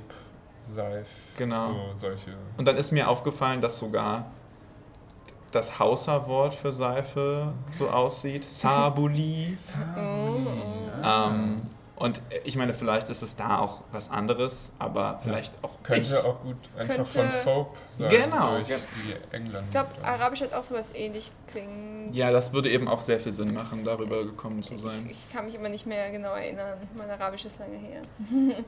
[0.74, 1.72] Seif, Genau.
[1.92, 2.30] so solche.
[2.56, 4.26] Und dann ist mir aufgefallen, dass sogar
[5.52, 8.44] das Hausa-Wort für Seife so aussieht.
[8.48, 9.56] Sabuli.
[11.02, 11.62] Ähm,
[11.96, 16.40] und ich meine, vielleicht ist es da auch was anderes, aber vielleicht auch Könnte auch
[16.42, 18.10] gut einfach könnte- von Soap sein.
[18.10, 19.62] Genau, Durch die Engländer.
[19.64, 22.12] Ich glaube, Arabisch hat auch sowas ähnlich klingen.
[22.12, 25.08] Ja, das würde eben auch sehr viel Sinn machen, darüber gekommen zu Ich, sein.
[25.10, 26.78] ich kann mich immer nicht mehr genau erinnern.
[26.98, 28.02] Mein Arabisch ist lange her.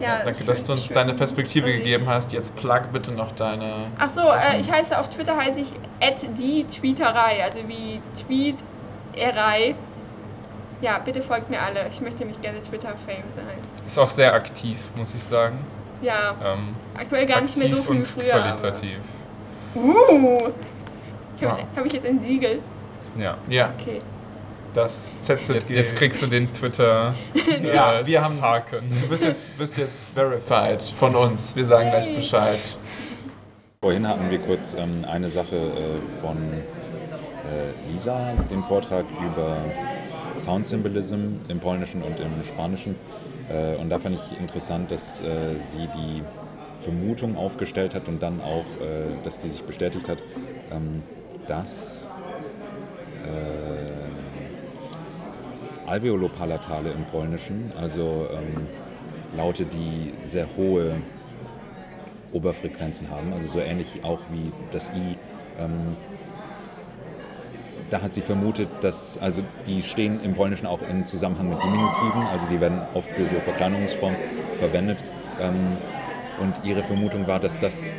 [0.00, 0.94] ja, Danke, dass du uns schön.
[0.94, 2.32] deine Perspektive gegeben hast.
[2.32, 3.86] Jetzt plug bitte noch deine.
[3.98, 5.72] Ach so, äh, ich heiße auf Twitter heiße ich
[6.38, 9.74] die Tweeterei, also wie Tweeterei.
[10.80, 11.86] Ja, bitte folgt mir alle.
[11.90, 13.44] Ich möchte mich gerne Twitter-Fame sein.
[13.86, 15.58] Ist auch sehr aktiv, muss ich sagen.
[16.00, 18.34] Ja, Ähm, aktuell gar nicht mehr so viel wie früher.
[18.36, 18.98] aber- Qualitativ.
[19.74, 20.38] Uh,
[21.36, 21.66] ich habe Ja.
[21.76, 22.60] hab ich jetzt ein Siegel.
[23.16, 23.36] Ja.
[23.48, 24.00] Ja, Okay.
[24.78, 25.70] Das ZZG.
[25.70, 27.14] Jetzt, kriegst du den Twitter.
[27.62, 28.88] Ja, äh, wir haben Haken.
[29.02, 31.56] Du bist jetzt, bist jetzt verified von uns.
[31.56, 32.60] Wir sagen gleich Bescheid.
[33.80, 39.56] Vorhin hatten wir kurz ähm, eine Sache äh, von äh, Lisa, den Vortrag über
[40.36, 42.94] Sound Symbolism im Polnischen und im Spanischen.
[43.48, 46.22] Äh, und da fand ich interessant, dass äh, sie die
[46.82, 50.18] Vermutung aufgestellt hat und dann auch, äh, dass die sich bestätigt hat,
[50.70, 51.02] ähm,
[51.48, 52.06] dass
[53.24, 54.17] äh,
[55.88, 58.66] Alveolopalatale im Polnischen, also ähm,
[59.36, 60.96] Laute, die sehr hohe
[62.32, 65.16] Oberfrequenzen haben, also so ähnlich auch wie das I.
[65.58, 65.96] Ähm,
[67.90, 72.22] da hat sie vermutet, dass, also die stehen im Polnischen auch im Zusammenhang mit Diminutiven,
[72.32, 74.18] also die werden oft für so Verkleinerungsformen
[74.58, 75.02] verwendet.
[75.40, 75.76] Ähm,
[76.40, 77.92] und ihre Vermutung war, dass das.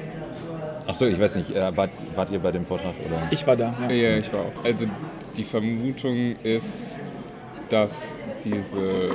[0.87, 3.21] Achso, ich weiß nicht, äh, wart, wart ihr bei dem Vortrag oder?
[3.31, 3.91] Ich war da, ja.
[3.91, 4.63] Ja, ich war auch.
[4.63, 4.85] Also
[5.35, 6.97] die Vermutung ist,
[7.69, 9.11] dass diese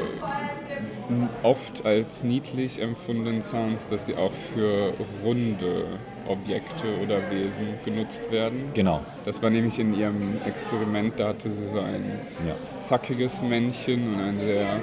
[1.43, 5.85] oft als niedlich empfundenen Sounds, dass sie auch für runde
[6.27, 8.71] Objekte oder Wesen genutzt werden.
[8.73, 9.03] Genau.
[9.27, 12.55] Das war nämlich in ihrem Experiment, da hatte sie so ein Ja.
[12.77, 14.81] zackiges Männchen und ein sehr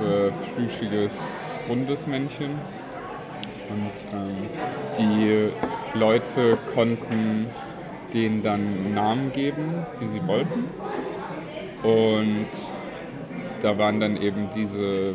[0.00, 2.50] äh, plüschiges, rundes Männchen.
[3.68, 4.48] Und ähm,
[4.98, 5.50] die
[5.98, 7.46] Leute konnten
[8.12, 10.64] denen dann Namen geben, wie sie wollten.
[11.86, 12.48] Und
[13.62, 15.14] da waren dann eben diese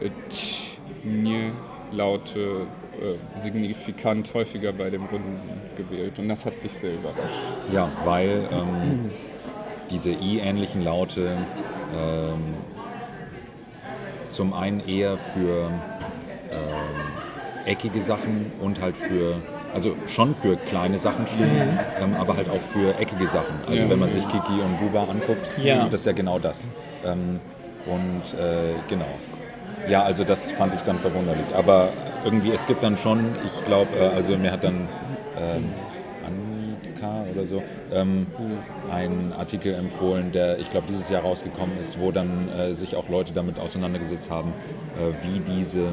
[0.00, 1.52] äh, Tsch, Nje
[1.92, 2.66] Laute
[3.00, 5.38] äh, signifikant häufiger bei dem Runden
[5.76, 6.18] gewählt.
[6.18, 7.44] Und das hat mich sehr überrascht.
[7.72, 9.10] Ja, weil ähm,
[9.90, 11.36] diese I-ähnlichen Laute
[11.96, 12.54] ähm,
[14.26, 15.70] zum einen eher für
[16.50, 19.36] ähm, eckige Sachen und halt für,
[19.74, 23.54] also schon für kleine Sachen stehen, ähm, aber halt auch für eckige Sachen.
[23.68, 23.90] Also Ja.
[23.90, 25.86] wenn man sich Kiki und Buba anguckt, Ja.
[25.88, 26.68] das ist ja genau das.
[27.04, 27.40] Ähm,
[27.86, 29.06] und äh, genau.
[29.88, 31.54] Ja, also das fand ich dann verwunderlich.
[31.54, 31.88] Aber
[32.24, 34.88] irgendwie, es gibt dann schon, ich glaube, äh, also mir hat dann
[35.38, 35.70] ähm,
[36.26, 38.26] Annika oder so ähm,
[38.92, 43.08] einen Artikel empfohlen, der, ich glaube, dieses Jahr rausgekommen ist, wo dann äh, sich auch
[43.08, 44.52] Leute damit auseinandergesetzt haben,
[44.98, 45.92] äh, wie diese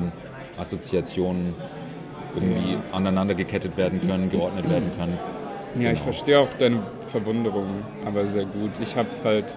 [0.58, 1.54] Assoziationen
[2.36, 5.18] irgendwie aneinander gekettet werden können, geordnet werden können.
[5.76, 6.04] Ja, ich Genau.
[6.12, 7.68] verstehe auch deine Verwunderung,
[8.06, 8.80] aber sehr gut.
[8.82, 9.56] Ich habe halt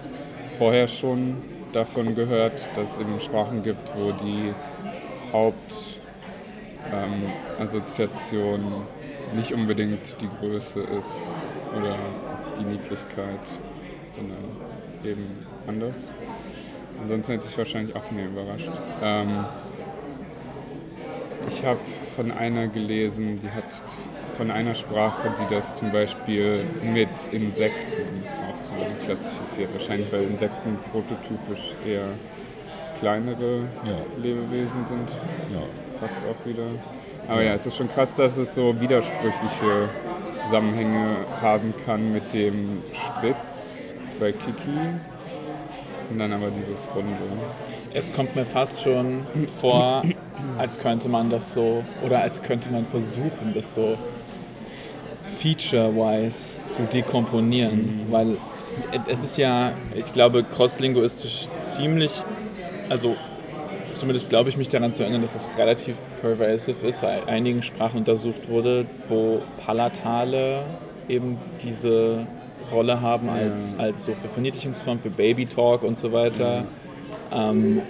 [0.57, 1.37] vorher schon
[1.73, 4.53] davon gehört, dass es eben Sprachen gibt, wo die
[7.57, 8.61] Hauptassoziation
[9.35, 11.31] nicht unbedingt die Größe ist
[11.77, 11.95] oder
[12.59, 13.39] die Niedlichkeit,
[14.13, 14.37] sondern
[15.05, 15.25] eben
[15.67, 16.11] anders.
[17.01, 18.69] Ansonsten hätte ich wahrscheinlich auch mehr überrascht.
[19.01, 19.45] Ähm,
[21.47, 21.79] ich habe
[22.15, 23.63] von einer gelesen, die hat
[24.37, 29.73] von einer Sprache, die das zum Beispiel mit Insekten auch zusammen klassifiziert.
[29.73, 32.05] Wahrscheinlich, weil Insekten prototypisch eher
[32.99, 33.95] kleinere Ja.
[34.21, 35.09] Lebewesen sind.
[35.51, 35.61] Ja.
[35.99, 36.67] Passt auch wieder.
[37.27, 39.89] Aber ja, es ist schon krass, dass es so widersprüchliche
[40.35, 44.79] Zusammenhänge haben kann mit dem Spitz bei Kiki
[46.09, 47.15] und dann aber dieses Runde.
[47.93, 49.25] Es kommt mir fast schon
[49.59, 50.03] vor,
[50.57, 53.97] als könnte man das so, oder als könnte man versuchen, das so
[55.39, 58.37] feature-wise zu dekomponieren, weil
[59.09, 62.11] es ist ja, ich glaube, crosslinguistisch ziemlich,
[62.89, 63.15] also
[63.95, 67.97] zumindest glaube ich mich daran zu erinnern, dass es relativ pervasive ist, bei einigen Sprachen
[67.97, 70.63] untersucht wurde, wo Palatale
[71.09, 72.25] eben diese
[72.71, 76.63] Rolle haben als, als so für Verniedlichungsform, für Baby Talk und so weiter.
[77.31, 77.81] Ähm,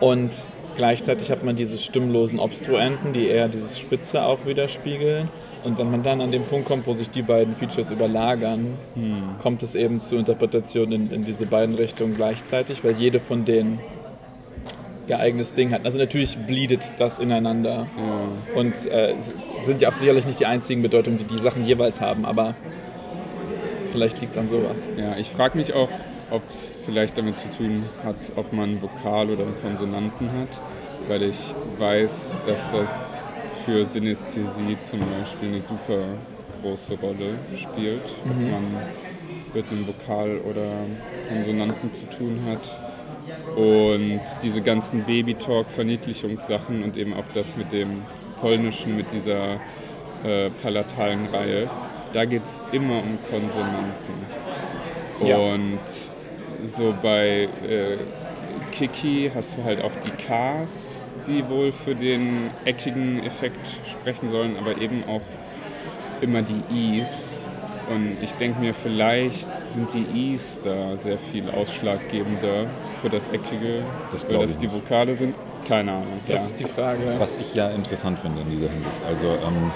[0.00, 0.30] und
[0.76, 5.28] gleichzeitig hat man diese stimmlosen Obstruenten, die eher dieses Spitze auch widerspiegeln.
[5.64, 8.78] Und wenn man dann an den Punkt kommt, wo sich die beiden Features überlagern,
[9.40, 13.78] kommt es eben zu Interpretationen in, in diese beiden Richtungen gleichzeitig, weil jede von denen
[15.06, 15.84] ihr eigenes Ding hat.
[15.84, 17.86] Also natürlich bleedet das ineinander.
[18.56, 19.14] Und äh,
[19.60, 22.54] sind ja auch sicherlich nicht die einzigen Bedeutungen, die die Sachen jeweils haben, aber
[23.92, 24.84] vielleicht liegt es an sowas.
[24.96, 25.90] Ja, ich frage mich auch,
[26.32, 30.60] ob es vielleicht damit zu tun hat, ob man einen Vokal oder einen Konsonanten hat,
[31.06, 33.26] weil ich weiß, dass das
[33.64, 36.04] für Synästhesie zum Beispiel eine super
[36.62, 38.64] große Rolle spielt, ob man
[39.52, 40.86] mit einem Vokal oder
[41.28, 42.80] Konsonanten zu tun hat.
[43.56, 48.02] Und diese ganzen Baby-Talk-Verniedlichungssachen und eben auch das mit dem
[48.40, 49.60] Polnischen, mit dieser
[50.24, 51.70] äh, palatalen Reihe,
[52.12, 54.14] da geht es immer um Konsonanten.
[55.24, 55.36] Ja.
[55.36, 55.80] Und
[56.64, 57.98] so bei äh,
[58.72, 64.56] Kiki hast du halt auch die Ks, die wohl für den eckigen Effekt sprechen sollen,
[64.56, 65.22] aber eben auch
[66.20, 67.38] immer die Is.
[67.90, 72.66] Und ich denke mir, vielleicht sind die Is da sehr viel ausschlaggebender
[73.00, 74.74] für das Eckige, Das weil das ich die nicht.
[74.76, 75.34] Vokale sind.
[75.68, 76.20] Keine Ahnung.
[76.26, 76.44] Das ja.
[76.44, 77.14] ist die Frage.
[77.18, 79.04] Was ich ja interessant finde in dieser Hinsicht.
[79.06, 79.70] Also, ähm,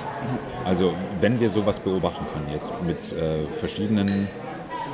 [0.65, 4.29] also wenn wir sowas beobachten können, jetzt mit äh, verschiedenen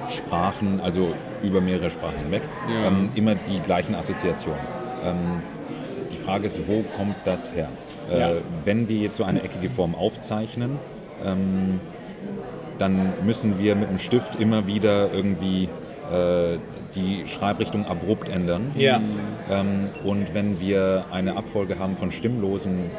[0.09, 2.87] Sprachen, also über mehrere Sprachen hinweg, Ja.
[2.89, 4.61] ähm, immer die gleichen Assoziationen.
[5.05, 5.43] Ähm,
[6.13, 7.69] die Frage ist, wo kommt das her?
[8.11, 8.31] Äh, Ja.
[8.65, 10.79] Wenn wir jetzt so eine eckige Form aufzeichnen,
[11.25, 11.81] ähm,
[12.79, 15.69] dann müssen wir mit dem Stift immer wieder irgendwie
[16.13, 16.59] äh,
[16.95, 18.73] die Schreibrichtung abrupt ändern.
[18.77, 19.01] Ja.
[19.51, 22.91] Ähm, und wenn wir eine Abfolge haben von stimmlosen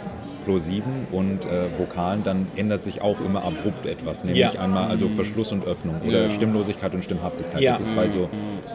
[0.44, 4.24] Plosiven und äh, Vokalen, dann ändert sich auch immer abrupt etwas.
[4.24, 4.60] Nämlich Ja.
[4.62, 6.30] einmal also Verschluss und Öffnung oder Ja.
[6.30, 7.62] Stimmlosigkeit und Stimmhaftigkeit.
[7.62, 7.72] Ja.
[7.72, 8.24] Das ist bei so,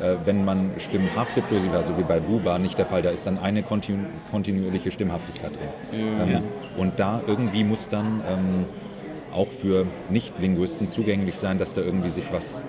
[0.03, 3.03] äh, wenn man stimmhafte Plosive, also wie bei Buba, nicht der Fall.
[3.03, 3.99] Da ist dann eine kontinu
[4.31, 6.01] kontinuierliche Stimmhaftigkeit drin.
[6.23, 6.43] Ähm, Ja.
[6.77, 8.65] Und da irgendwie muss dann ähm,
[9.35, 12.65] auch für Nicht-Linguisten zugänglich sein, dass da irgendwie sich was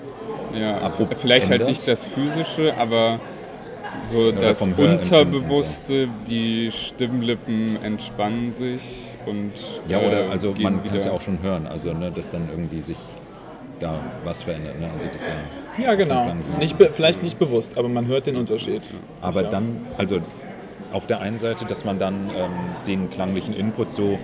[0.54, 1.70] Ja, abrupt vielleicht halt ändert.
[1.70, 3.20] nicht das Physische, aber
[4.06, 8.82] so das Unterbewusste, die Stimmlippen entspannen sich
[9.26, 9.54] und
[9.88, 12.50] Ja, oder äh, also man kann es ja auch schon hören, also ne, dass dann
[12.50, 12.98] irgendwie sich
[13.80, 14.80] da was verändert.
[14.80, 14.90] Ne?
[14.92, 15.34] Also das ja,
[15.84, 16.34] Ja, genau.
[16.60, 18.82] Nicht vielleicht nicht bewusst, aber man hört den Unterschied.
[19.22, 20.20] aber Ich dann, also
[20.92, 22.52] auf der einen Seite, dass man dann ähm,
[22.88, 24.18] den klanglichen Input so,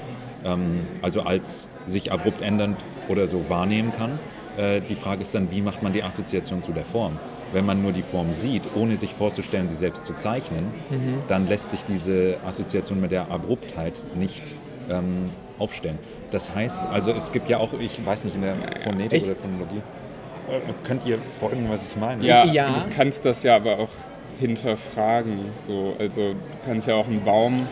[0.43, 4.19] ähm, also als sich abrupt ändernd oder so wahrnehmen kann.
[4.57, 7.19] Äh, die Frage ist dann, wie macht man die Assoziation zu der Form?
[7.55, 11.19] Wenn man nur die Form sieht, ohne sich vorzustellen, sie selbst zu zeichnen, Mhm.
[11.29, 14.43] dann lässt sich diese Assoziation mit der Abruptheit nicht
[14.89, 15.97] ähm, aufstellen.
[16.31, 19.25] Das heißt, also es gibt ja auch, ich weiß nicht, in der Phonetik Echt?
[19.27, 19.81] oder Phonologie,
[20.51, 22.25] äh, könnt ihr folgen, was ich meine?
[22.25, 22.83] Ja, Ja.
[22.89, 23.89] du kannst das ja aber auch
[24.37, 25.39] hinterfragen.
[25.55, 25.95] So.
[25.97, 27.67] Also du kannst ja auch einen Baum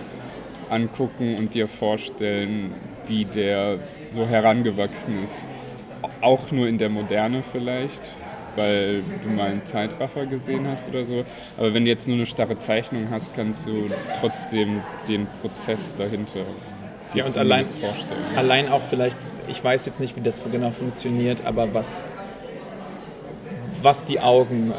[0.69, 2.73] angucken und dir vorstellen,
[3.07, 5.45] wie der so herangewachsen ist.
[6.21, 8.01] Auch nur in der Moderne vielleicht,
[8.55, 11.23] weil du mal einen Zeitraffer gesehen hast oder so.
[11.57, 13.89] Aber wenn du jetzt nur eine starre Zeichnung hast, kannst du
[14.19, 16.41] trotzdem den Prozess dahinter
[17.13, 18.21] dir Ja, und allein, vorstellen.
[18.35, 22.05] allein auch vielleicht, ich weiß jetzt nicht, wie das genau funktioniert, aber was,
[23.81, 24.73] was die Augen,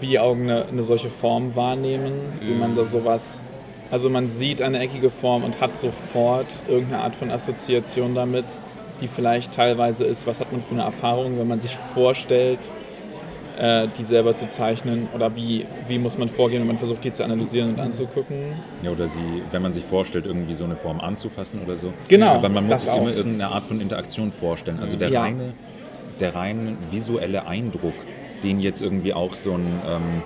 [0.00, 3.44] wie die Augen eine, eine solche Form wahrnehmen, wie man da sowas,
[3.90, 8.44] also man sieht eine eckige Form und hat sofort irgendeine Art von Assoziation damit,
[9.00, 12.60] die vielleicht teilweise ist, was hat man für eine Erfahrung, wenn man sich vorstellt,
[13.58, 17.12] äh, die selber zu zeichnen oder wie, wie muss man vorgehen, wenn man versucht, die
[17.12, 18.36] zu analysieren und anzugucken.
[18.82, 21.92] Ja, oder sie, wenn man sich vorstellt, irgendwie so eine Form anzufassen oder so.
[22.08, 23.02] Genau, Aber man muss sich auch.
[23.02, 24.78] immer irgendeine Art von Interaktion vorstellen.
[24.80, 25.22] Also der Ja.
[25.22, 25.52] reine,
[26.20, 27.94] der rein visuelle Eindruck,
[28.42, 30.22] den jetzt irgendwie auch so ein, ähm,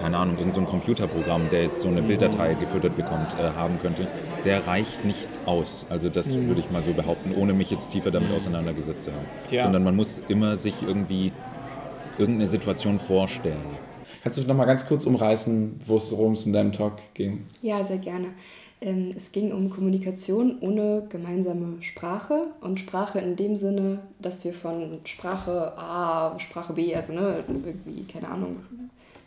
[0.00, 1.98] keine Ahnung, irgendein so ein Computerprogramm, der jetzt so Mhm.
[1.98, 4.08] eine Bilddatei gefüttert bekommt, äh, haben könnte,
[4.44, 5.86] der reicht nicht aus.
[5.88, 9.20] Also das würde ich mal so behaupten, ohne mich jetzt tiefer damit auseinandergesetzt zu haben.
[9.50, 9.54] Mhm.
[9.54, 9.62] Ja.
[9.62, 11.32] Sondern man muss immer sich irgendwie
[12.18, 13.78] irgendeine Situation vorstellen.
[14.22, 17.44] Kannst du noch mal ganz kurz umreißen, worum es in deinem Talk ging?
[17.62, 18.28] Ja, sehr gerne.
[18.80, 24.52] Ähm, es ging um Kommunikation ohne gemeinsame Sprache und Sprache in dem Sinne, dass wir
[24.52, 28.56] von Sprache A, Sprache B, also ne, irgendwie, keine Ahnung,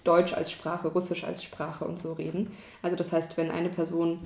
[0.04, 2.48] Deutsch als Sprache, Russisch als Sprache und so reden.
[2.82, 4.20] Also das heißt, wenn eine Person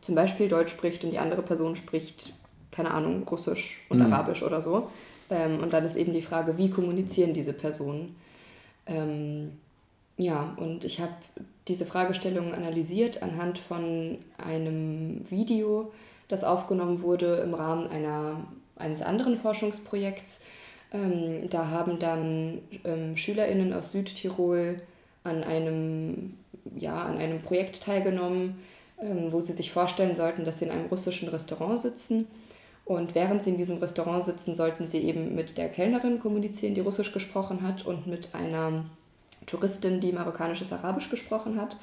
[0.00, 2.32] zum Beispiel Deutsch spricht und die andere Person spricht,
[2.70, 4.12] keine Ahnung, Russisch und Mhm.
[4.12, 4.88] Arabisch oder so.
[5.30, 8.16] Ähm, und dann ist eben die Frage, wie kommunizieren diese Personen?
[8.86, 9.52] Ähm,
[10.16, 11.12] ja, und ich habe
[11.68, 15.92] diese Fragestellung analysiert anhand von einem Video,
[16.28, 18.44] das aufgenommen wurde im Rahmen einer,
[18.76, 20.40] eines anderen Forschungsprojekts.
[20.92, 24.80] Ähm, da haben dann ähm, SchülerInnen aus Südtirol
[25.24, 26.34] an einem,
[26.76, 28.56] ja, an einem Projekt teilgenommen,
[29.02, 32.26] ähm, wo sie sich vorstellen sollten, dass sie in einem russischen Restaurant sitzen.
[32.86, 36.80] Und während sie in diesem Restaurant sitzen, sollten sie eben mit der Kellnerin kommunizieren, die
[36.80, 38.84] Russisch gesprochen hat, und mit einer
[39.44, 41.76] Touristin, die marokkanisches Arabisch gesprochen hat.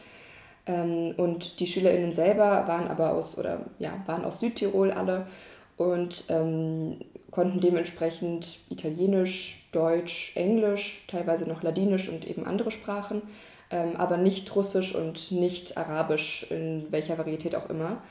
[0.65, 5.27] Ähm, und die SchülerInnen selber waren aber aus, oder ja, waren aus Südtirol alle
[5.75, 13.23] und ähm, konnten dementsprechend Italienisch, Deutsch, Englisch, teilweise noch Ladinisch und eben andere Sprachen,
[13.71, 18.01] ähm, aber nicht Russisch und nicht Arabisch, in welcher Varietät auch immer.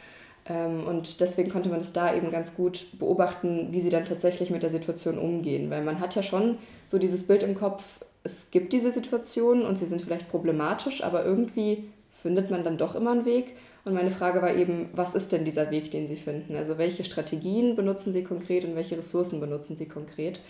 [0.46, 4.50] Ähm, und deswegen konnte man es da eben ganz gut beobachten, wie sie dann tatsächlich
[4.50, 5.70] mit der Situation umgehen.
[5.70, 7.82] Weil man hat ja schon so dieses Bild im Kopf,
[8.24, 12.94] es gibt diese Situationen und sie sind vielleicht problematisch, aber irgendwie findet man dann doch
[12.94, 13.56] immer einen Weg.
[13.84, 16.54] Und meine Frage war eben, was ist denn dieser Weg, den Sie finden?
[16.54, 20.40] Also welche Strategien benutzen Sie konkret und welche Ressourcen benutzen Sie konkret?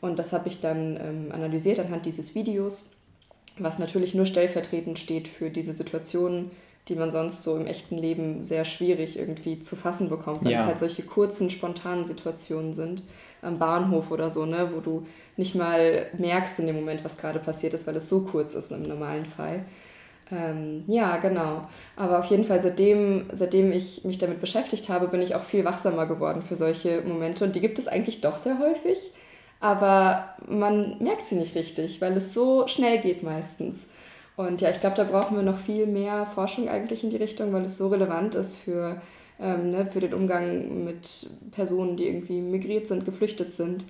[0.00, 2.84] Und das habe ich dann ähm, analysiert anhand dieses Videos,
[3.58, 6.50] was natürlich nur stellvertretend steht für diese Situationen,
[6.88, 10.60] die man sonst so im echten Leben sehr schwierig irgendwie zu fassen bekommt, weil Ja.
[10.62, 13.02] es halt solche kurzen, spontanen Situationen sind,
[13.42, 15.06] am Bahnhof oder so, ne, wo du
[15.36, 18.72] nicht mal merkst in dem Moment, was gerade passiert ist, weil es so kurz ist
[18.72, 19.64] im normalen Fall.
[20.32, 21.66] Ähm, ja, genau.
[21.96, 25.64] Aber auf jeden Fall, seitdem, seitdem ich mich damit beschäftigt habe, bin ich auch viel
[25.64, 27.44] wachsamer geworden für solche Momente.
[27.44, 29.10] Und die gibt es eigentlich doch sehr häufig.
[29.58, 33.86] Aber man merkt sie nicht richtig, weil es so schnell geht meistens.
[34.46, 37.52] Und ja, ich glaube, da brauchen wir noch viel mehr Forschung eigentlich in die Richtung,
[37.52, 39.00] weil es so relevant ist für,
[39.38, 43.84] ähm, ne, für den Umgang mit Personen, die irgendwie migriert sind, geflüchtet sind,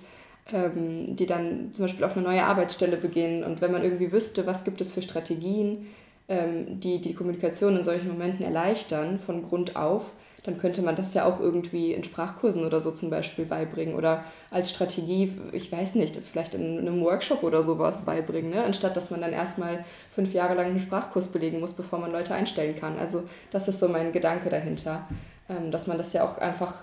[0.51, 3.45] ähm, die dann zum Beispiel auch eine neue Arbeitsstelle beginnen.
[3.45, 5.87] Und wenn man irgendwie wüsste, was gibt es für Strategien,
[6.27, 10.11] ähm, die die Kommunikation in solchen Momenten erleichtern, von Grund auf,
[10.43, 14.23] dann könnte man das ja auch irgendwie in Sprachkursen oder so zum Beispiel beibringen oder
[14.49, 18.63] als Strategie, ich weiß nicht, vielleicht in einem Workshop oder sowas beibringen, ne?
[18.63, 22.33] anstatt dass man dann erstmal fünf Jahre lang einen Sprachkurs belegen muss, bevor man Leute
[22.33, 22.97] einstellen kann.
[22.97, 25.07] Also das ist so mein Gedanke dahinter,
[25.47, 26.73] ähm, dass man das ja auch einfach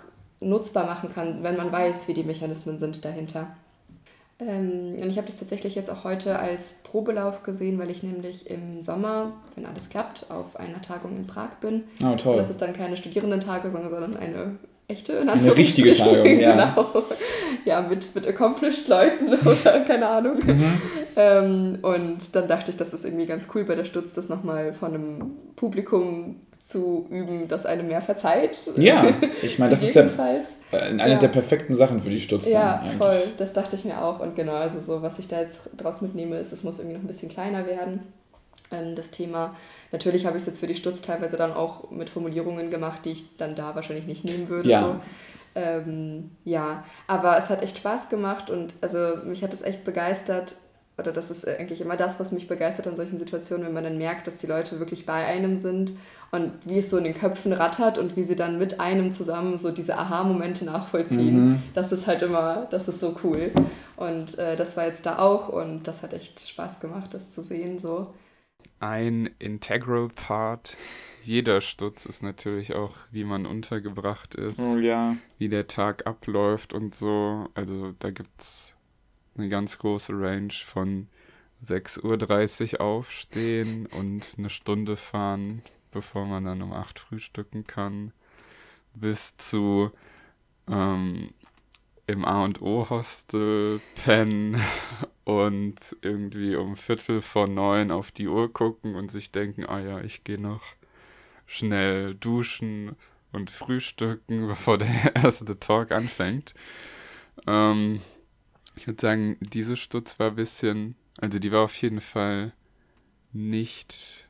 [0.41, 3.49] nutzbar machen kann, wenn man weiß, wie die Mechanismen sind dahinter.
[4.41, 8.49] Ähm, und ich habe das tatsächlich jetzt auch heute als Probelauf gesehen, weil ich nämlich
[8.49, 11.85] im Sommer, wenn alles klappt, auf einer Tagung in Prag bin.
[12.03, 12.33] Oh, toll.
[12.33, 14.59] Und das ist dann keine Studierendentagung, sondern eine
[14.89, 15.95] echte, in Eine richtige.
[15.95, 16.53] Tagung, ja.
[16.53, 17.05] genau.
[17.65, 20.39] Ja, mit, mit accomplished Leuten oder keine Ahnung.
[20.45, 20.83] Mhm.
[21.17, 24.73] Ähm, und dann dachte ich, das ist irgendwie ganz cool bei der Stutz, das nochmal
[24.73, 28.61] von einem Publikum zu üben, das einem mehr verzeiht.
[28.77, 29.07] Ja,
[29.43, 30.03] ich meine, das ist ja
[30.73, 31.17] eine Ja.
[31.17, 32.47] der perfekten Sachen für die Stutz.
[32.47, 32.97] Ja, eigentlich.
[32.97, 33.23] voll.
[33.39, 34.21] Das dachte ich mir auch.
[34.21, 37.05] Und genau, also so, was ich da jetzt draus mitnehme, ist, es muss irgendwie noch
[37.05, 38.01] ein bisschen kleiner werden.
[38.71, 39.57] Ähm, das Thema.
[39.93, 43.13] Natürlich habe ich es jetzt für die Stutz teilweise dann auch mit Formulierungen gemacht, die
[43.13, 44.69] ich dann da wahrscheinlich nicht nehmen würde.
[44.69, 44.83] Ja.
[44.83, 44.97] So.
[45.55, 50.57] Ähm, ja, aber es hat echt Spaß gemacht und also mich hat es echt begeistert.
[50.99, 53.99] Oder das ist eigentlich immer das, was mich begeistert an solchen Situationen, wenn man dann
[53.99, 55.93] merkt, dass die Leute wirklich bei einem sind
[56.33, 59.57] und wie es so in den Köpfen rattert und wie sie dann mit einem zusammen
[59.59, 61.51] so diese Aha-Momente nachvollziehen.
[61.51, 61.63] Mhm.
[61.75, 63.53] Das ist halt immer, das ist so cool.
[63.97, 67.43] Und äh, das war jetzt da auch und das hat echt Spaß gemacht, das zu
[67.43, 68.15] sehen so.
[68.81, 70.77] Ein integral Part
[71.29, 75.15] jeder Stutz ist natürlich auch, wie man untergebracht ist, Oh ja.
[75.37, 77.49] wie der Tag abläuft und so.
[77.55, 78.75] Also da gibt's
[79.39, 81.09] eine ganz große Range von
[81.63, 88.13] 6.30 Uhr aufstehen und eine Stunde fahren, bevor man dann um 8 frühstücken kann,
[88.95, 89.91] bis zu
[90.69, 91.31] ähm,
[92.07, 94.61] im A und O Hostel pennen
[95.25, 100.01] und irgendwie um Viertel vor neun auf die Uhr gucken und sich denken, ah ja,
[100.01, 100.63] ich gehe noch
[101.47, 102.97] schnell duschen
[103.33, 106.55] und frühstücken, bevor der erste Talk anfängt.
[107.47, 108.01] Ähm,
[108.79, 112.53] ich würde sagen, diese Stutz war ein bisschen, also die war auf jeden Fall
[113.33, 114.25] nicht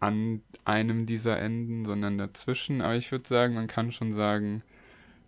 [0.00, 2.82] an einem dieser Enden, sondern dazwischen.
[2.82, 4.64] Aber ich würde sagen, man kann schon sagen,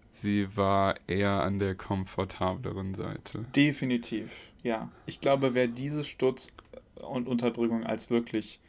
[0.08, 3.44] sie war eher an der komfortableren Seite.
[3.54, 4.90] Definitiv, ja.
[5.06, 6.48] Ich glaube, wer diese Stutz
[6.96, 8.60] und Unterbringung als wirklich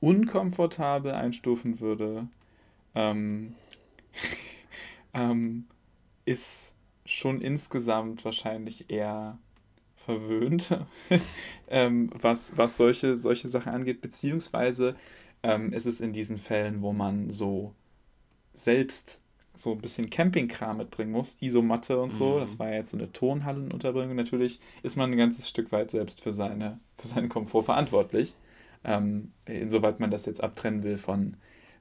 [0.00, 2.28] unkomfortabel einstufen würde,
[2.94, 3.54] ähm,
[5.14, 5.64] ähm,
[6.26, 6.74] ist
[7.10, 9.38] schon insgesamt wahrscheinlich eher
[9.96, 10.70] verwöhnt,
[11.68, 14.96] ähm, was, was solche, solche Sachen angeht, beziehungsweise
[15.42, 17.74] ähm, ist es in diesen Fällen, wo man so
[18.54, 19.22] selbst
[19.54, 22.40] so ein bisschen Campingkram mitbringen muss, Isomatte und so, Mhm.
[22.40, 26.22] das war ja jetzt so eine Tonhallenunterbringung, natürlich ist man ein ganzes Stück weit selbst
[26.22, 28.34] für, seine, für seinen Komfort verantwortlich.
[28.84, 31.36] Ähm, insoweit man das jetzt abtrennen will von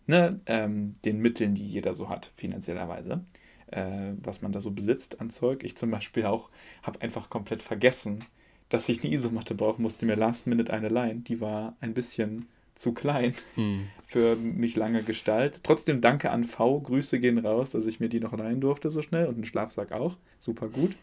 [0.08, 3.24] ne, ähm, den Mitteln, die jeder so hat, finanziellerweise,
[3.72, 5.64] äh, was man da so besitzt an Zeug.
[5.64, 6.50] Ich zum Beispiel auch
[6.84, 8.24] habe einfach komplett vergessen,
[8.70, 11.24] dass ich eine Isomatte brauche, musste mir last minute eine leihen.
[11.24, 13.88] Die war ein bisschen zu klein Hm.
[14.06, 15.62] für mich lange Gestalt.
[15.64, 19.02] Trotzdem danke an V, Grüße gehen raus, dass ich mir die noch leihen durfte so
[19.02, 20.96] schnell und einen Schlafsack auch, super gut.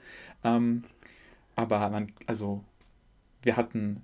[0.42, 0.84] Ähm,
[1.54, 2.62] aber man, also
[3.42, 4.02] wir hatten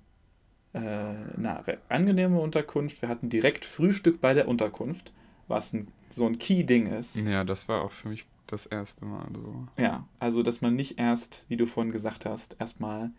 [0.73, 5.11] äh, eine angenehme Unterkunft, wir hatten direkt Frühstück bei der Unterkunft,
[5.47, 7.15] was ein, so ein Key-Ding ist.
[7.15, 9.67] Ja, das war auch für mich das erste Mal so.
[9.77, 13.11] Ja, also dass man nicht erst, wie du vorhin gesagt hast, erstmal,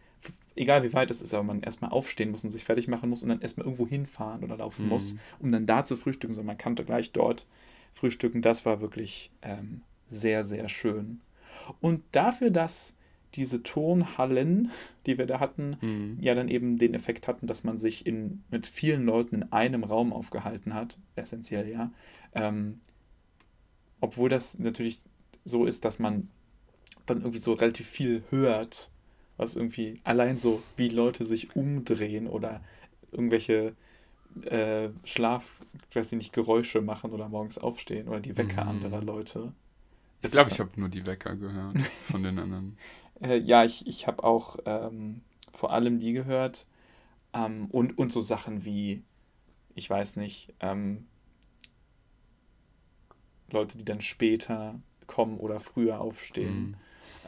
[0.54, 3.22] egal wie weit es ist, aber man erstmal aufstehen muss und sich fertig machen muss
[3.22, 4.88] und dann erstmal irgendwo hinfahren oder laufen Mhm.
[4.90, 7.46] muss, um dann da zu frühstücken, sondern man kann gleich dort
[7.94, 8.42] frühstücken.
[8.42, 11.20] Das war wirklich ähm, sehr, sehr schön.
[11.80, 12.94] Und dafür, dass
[13.34, 14.70] diese Tonhallen,
[15.06, 16.18] die wir da hatten, Hm.
[16.20, 19.82] ja dann eben den Effekt hatten, dass man sich in, mit vielen Leuten in einem
[19.82, 21.90] Raum aufgehalten hat, essentiell ja,
[22.34, 22.78] ähm,
[24.00, 25.02] obwohl das natürlich
[25.44, 26.28] so ist, dass man
[27.06, 28.90] dann irgendwie so relativ viel hört,
[29.36, 32.62] was irgendwie allein so, wie Leute sich umdrehen oder
[33.12, 33.74] irgendwelche
[34.46, 38.68] äh, Schlaf, ich weiß nicht, Geräusche machen oder morgens aufstehen oder die Wecker Mhm.
[38.68, 39.52] anderer Leute.
[40.22, 42.76] Ich glaube, ich habe nur die Wecker gehört von den anderen.
[43.20, 45.22] Äh, ja, ich, ich habe auch ähm,
[45.52, 46.66] vor allem die gehört.
[47.34, 49.02] Ähm, und, und so Sachen wie,
[49.74, 51.06] ich weiß nicht, ähm,
[53.50, 56.62] Leute, die dann später kommen oder früher aufstehen.
[56.62, 56.74] Mhm.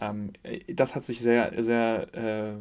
[0.01, 2.57] Ähm, äh, das hat sich sehr, sehr äh,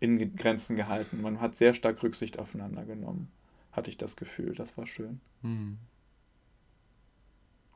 [0.00, 1.20] in Grenzen gehalten.
[1.20, 3.30] Man hat sehr stark Rücksicht aufeinander genommen,
[3.72, 4.54] hatte ich das Gefühl.
[4.54, 5.20] Das war schön.
[5.42, 5.78] Mhm.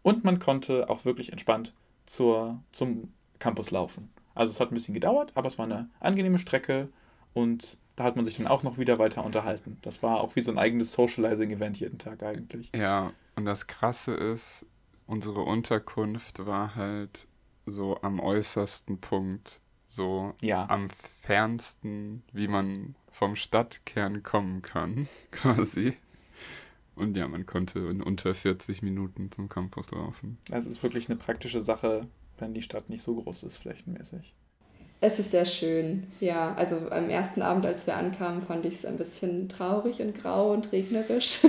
[0.03, 1.73] Und man konnte auch wirklich entspannt
[2.05, 4.11] zur, zum Campus laufen.
[4.35, 6.89] Also es hat ein bisschen gedauert, aber es war eine angenehme Strecke
[7.33, 9.79] und da hat man sich dann auch noch wieder weiter unterhalten.
[9.83, 12.71] Das war auch wie so ein eigenes Socializing-Event jeden Tag eigentlich.
[12.75, 14.67] Ja, und das Krasse ist,
[15.07, 17.27] unsere Unterkunft war halt
[17.67, 20.69] so am äußersten Punkt, so Ja.
[20.69, 20.89] am
[21.23, 25.97] fernsten, wie man vom Stadtkern kommen kann, quasi.
[26.95, 30.39] Und ja, man konnte in unter 40 Minuten zum Campus laufen.
[30.49, 32.03] Das ist wirklich eine praktische Sache,
[32.39, 34.35] wenn die Stadt nicht so groß ist, flächenmäßig.
[35.07, 36.55] Es ist sehr schön, ja.
[36.57, 40.51] Also am ersten Abend, als wir ankamen, fand ich es ein bisschen traurig und grau
[40.51, 41.41] und regnerisch.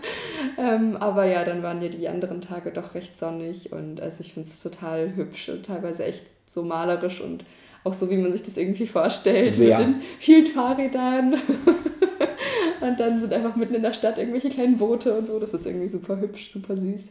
[0.58, 4.34] ähm, aber ja, dann waren ja die anderen Tage doch recht sonnig und also ich
[4.34, 7.44] finde es total hübsch und teilweise echt so malerisch und
[7.82, 9.70] auch so, wie man sich das irgendwie vorstellt, Sehr.
[9.70, 11.34] mit den vielen Fahrrädern.
[12.80, 15.40] und dann sind einfach mitten in der Stadt irgendwelche kleinen Boote und so.
[15.40, 17.10] Das ist irgendwie super hübsch, super süß.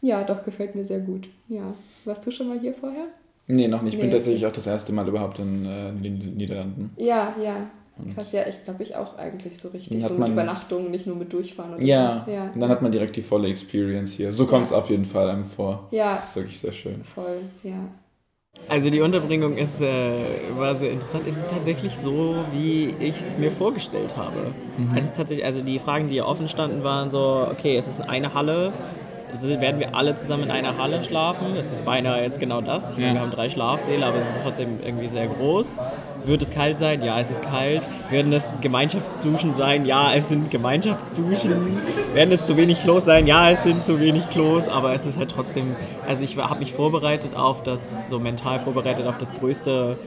[0.00, 1.28] Ja, doch, gefällt mir sehr gut.
[1.48, 1.74] Ja.
[2.04, 3.06] Warst du schon mal hier vorher?
[3.46, 3.94] Nee, noch nicht.
[3.94, 4.16] Ich bin Nee.
[4.16, 6.90] tatsächlich auch das erste Mal überhaupt in äh, den Niederlanden.
[6.96, 7.56] Ja, ja.
[7.96, 10.02] Und- Krass, ja, ich glaube ich auch eigentlich so richtig.
[10.02, 12.32] So mit man- Übernachtungen, nicht nur mit Durchfahren oder Ja, so.
[12.32, 14.32] Ja, und dann hat man direkt die volle Experience hier.
[14.32, 15.88] So kommt es auf jeden Fall einem vor.
[15.92, 16.14] Ja.
[16.14, 17.04] Das ist wirklich sehr schön.
[17.04, 17.76] voll, ja.
[18.68, 20.14] Also die Unterbringung ist, äh,
[20.56, 21.24] war sehr interessant.
[21.28, 24.46] Es ist tatsächlich so, wie ich es mir vorgestellt habe.
[24.96, 28.00] Es ist tatsächlich, also die Fragen, die hier offen standen, waren so, okay, es ist
[28.00, 28.72] eine Halle.
[29.42, 31.56] Werden wir alle zusammen in einer Halle schlafen?
[31.56, 32.92] Es ist beinahe jetzt genau das.
[32.92, 35.76] Ich meine, wir haben drei Schlafsäle, aber es ist trotzdem irgendwie sehr groß.
[36.24, 37.02] Wird es kalt sein?
[37.02, 37.88] Ja, es ist kalt.
[38.10, 39.86] Werden es Gemeinschaftsduschen sein?
[39.86, 41.78] Ja, es sind Gemeinschaftsduschen.
[42.14, 43.26] Werden es zu wenig Klos sein?
[43.26, 45.74] Ja, es sind zu wenig Klos, aber es ist halt trotzdem,
[46.06, 49.98] also ich habe mich vorbereitet auf das, so mental vorbereitet auf das größte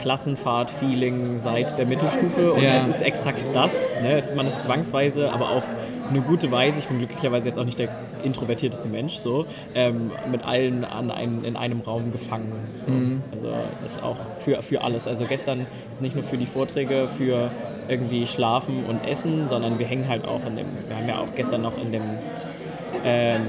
[0.00, 2.76] Klassenfahrt-Feeling seit der Mittelstufe und Ja.
[2.76, 3.92] es ist exakt das.
[4.02, 4.16] Ne?
[4.16, 5.66] Es, man ist zwangsweise, aber auf
[6.08, 7.88] eine gute Weise, ich bin glücklicherweise jetzt auch nicht der
[8.24, 12.52] introvertierteste Mensch, so, ähm, mit allen an ein, in einem Raum gefangen.
[12.82, 12.92] So.
[13.36, 15.06] Also das ist auch für, für alles.
[15.06, 17.50] Also gestern ist nicht nur für die Vorträge, für
[17.88, 21.34] irgendwie Schlafen und Essen, sondern wir hängen halt auch in dem, wir haben ja auch
[21.34, 22.02] gestern noch in dem
[23.04, 23.42] ähm,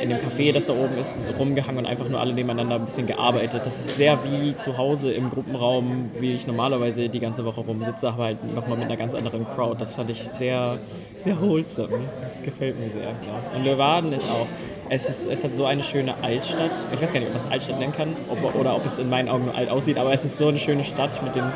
[0.00, 3.06] in dem Café, das da oben ist, rumgehangen und einfach nur alle nebeneinander ein bisschen
[3.06, 3.64] gearbeitet.
[3.64, 8.08] Das ist sehr wie zu Hause im Gruppenraum, wie ich normalerweise die ganze Woche rumsitze,
[8.08, 9.76] aber halt nochmal mit einer ganz anderen Crowd.
[9.78, 10.78] Das fand ich sehr,
[11.24, 11.98] sehr wholesome.
[12.20, 13.02] Das gefällt mir sehr.
[13.02, 13.56] Ja.
[13.56, 14.46] Und Leeuwarden ist auch,
[14.90, 16.84] es, ist, es hat so eine schöne Altstadt.
[16.92, 19.08] Ich weiß gar nicht, ob man es Altstadt nennen kann ob, oder ob es in
[19.08, 21.50] meinen Augen nur alt aussieht, aber es ist so eine schöne Stadt mit dem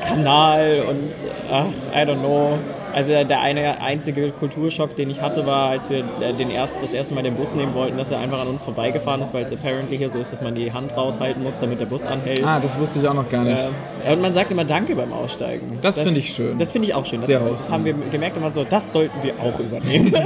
[0.00, 1.14] Kanal und
[1.50, 2.58] ach, I don't know.
[2.92, 6.92] Also der eine einzige Kulturschock, den ich hatte, war, als wir äh, den erst, das
[6.92, 9.52] erste Mal den Bus nehmen wollten, dass er einfach an uns vorbeigefahren ist, weil es
[9.52, 12.44] apparently hier so ist, dass man die Hand raushalten muss, damit der Bus anhält.
[12.44, 13.62] Ah, das wusste ich auch noch gar nicht.
[14.04, 15.78] Äh, und man sagt immer Danke beim Aussteigen.
[15.82, 16.58] Das finde ich schön.
[16.58, 17.18] Das finde ich auch schön.
[17.18, 17.72] Das, Sehr das wholesome.
[17.72, 20.14] haben wir gemerkt immer so, das sollten wir auch übernehmen.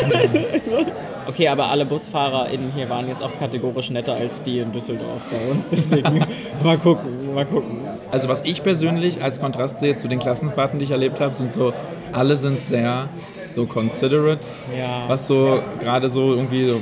[1.28, 5.50] Okay, aber alle BusfahrerInnen hier waren jetzt auch kategorisch netter als die in Düsseldorf bei
[5.50, 5.70] uns.
[5.70, 6.24] Deswegen
[6.62, 7.80] mal gucken, mal gucken.
[8.12, 11.52] Also was ich persönlich als Kontrast sehe zu den Klassenfahrten, die ich erlebt habe, sind
[11.52, 11.72] so,
[12.16, 13.08] alle sind sehr
[13.48, 14.46] so considerate,
[14.76, 15.04] Ja.
[15.08, 16.80] was so gerade so irgendwie, so,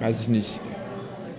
[0.00, 0.60] weiß ich nicht,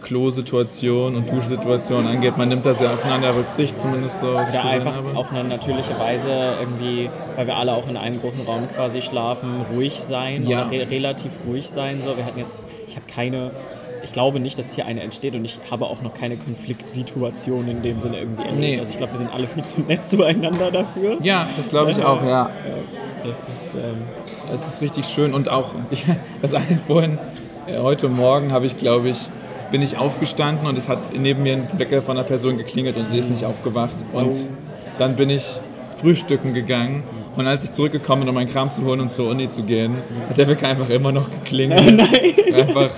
[0.02, 2.38] Klo-Situation und Duschsituation angeht.
[2.38, 4.36] Man nimmt da sehr aufeinander Rücksicht, zumindest so.
[4.36, 5.16] gesehen einfach habe.
[5.18, 9.66] auf eine natürliche Weise irgendwie, weil wir alle auch in einem großen Raum quasi schlafen,
[9.74, 10.68] ruhig sein Ja.
[10.68, 12.02] oder re relativ ruhig sein.
[12.06, 12.16] So.
[12.16, 12.58] Wir hatten jetzt,
[12.88, 13.50] ich habe keine,
[14.04, 17.82] ich glaube nicht, dass hier eine entsteht und ich habe auch noch keine Konfliktsituation in
[17.82, 18.60] dem Sinne irgendwie erlebt.
[18.60, 18.80] Nee.
[18.80, 21.18] Also ich glaube, wir sind alle viel zu nett zueinander dafür.
[21.24, 22.52] Ja, das glaube ich auch, ja.
[23.28, 24.04] Das ist, ähm,
[24.54, 26.06] Es ist richtig schön und auch, ich,
[26.42, 27.18] das eine vorhin,
[27.68, 29.18] äh, heute Morgen habe ich, glaube ich,
[29.72, 33.08] bin ich aufgestanden und es hat neben mir ein Wecker von einer Person geklingelt und
[33.08, 33.96] sie ist nicht aufgewacht.
[34.14, 34.36] Und Oh.
[34.98, 35.44] dann bin ich
[36.00, 37.04] frühstücken gegangen
[37.36, 39.96] und als ich zurückgekommen bin, um meinen Kram zu holen und zur Uni zu gehen,
[40.30, 42.02] hat der Wecker einfach immer noch geklingelt.
[42.56, 42.92] Einfach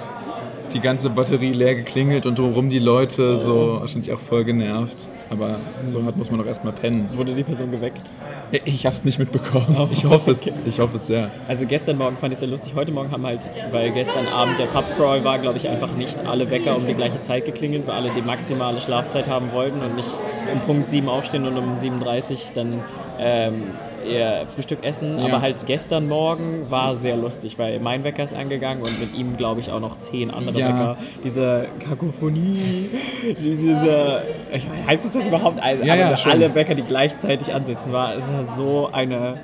[0.73, 4.97] die ganze Batterie leer geklingelt und drumherum die Leute so wahrscheinlich auch voll genervt.
[5.29, 7.09] Aber so hat muss man doch erstmal pennen.
[7.13, 8.11] wurde die Person geweckt.
[8.65, 9.89] Ich habe es nicht mitbekommen.
[9.91, 10.49] Ich hoffe es.
[10.65, 11.29] Ich hoffe es sehr.
[11.47, 12.73] Also gestern Morgen fand ich es sehr lustig.
[12.75, 16.49] Heute Morgen haben halt, weil gestern Abend der Pubcrawl war, glaube ich, einfach nicht alle
[16.49, 20.09] Wecker um die gleiche Zeit geklingelt, weil alle die maximale Schlafzeit haben wollten und nicht
[20.53, 22.83] um Punkt 7 aufstehen und um 7.30 Uhr dann
[23.19, 23.63] ähm,
[24.07, 25.25] ihr Frühstück essen, Ja.
[25.25, 29.37] aber halt gestern Morgen war sehr lustig, weil mein Wecker ist angegangen und mit ihm
[29.37, 30.67] glaube ich auch noch zehn andere Ja.
[30.69, 30.97] Wecker.
[31.23, 32.89] Diese Kakophonie,
[33.39, 34.23] diese,
[34.87, 35.61] heißt es das überhaupt?
[35.61, 36.31] Also, Ja, ja, schon.
[36.31, 39.35] alle Wecker, die gleichzeitig ansitzen, war, es war so eine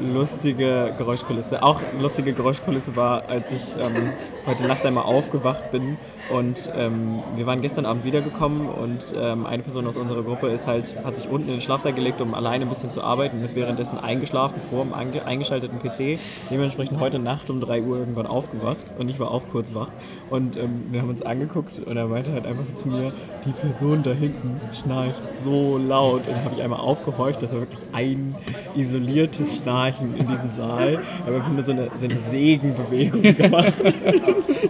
[0.00, 1.62] lustige Geräuschkulisse.
[1.62, 4.12] Auch lustige Geräuschkulisse war, als ich ähm,
[4.46, 5.96] heute Nacht einmal aufgewacht bin
[6.30, 10.66] und ähm, wir waren gestern Abend wiedergekommen und ähm, eine Person aus unserer Gruppe ist
[10.66, 13.44] halt, hat sich unten in den Schlafsaal gelegt, um alleine ein bisschen zu arbeiten und
[13.44, 16.20] ist währenddessen eingeschlafen vor dem eingeschalteten PC.
[16.50, 19.88] Dementsprechend heute Nacht um 3 Uhr irgendwann aufgewacht und ich war auch kurz wach
[20.30, 23.12] und ähm, wir haben uns angeguckt und er meinte halt einfach zu mir,
[23.44, 27.60] die Person da hinten schnarcht so laut und dann habe ich einmal aufgehorcht, das war
[27.60, 28.36] wirklich ein
[28.76, 31.02] isoliertes Schnarchen in diesem Saal.
[31.26, 33.74] Aber einfach nur so eine, so eine Segenbewegung gemacht.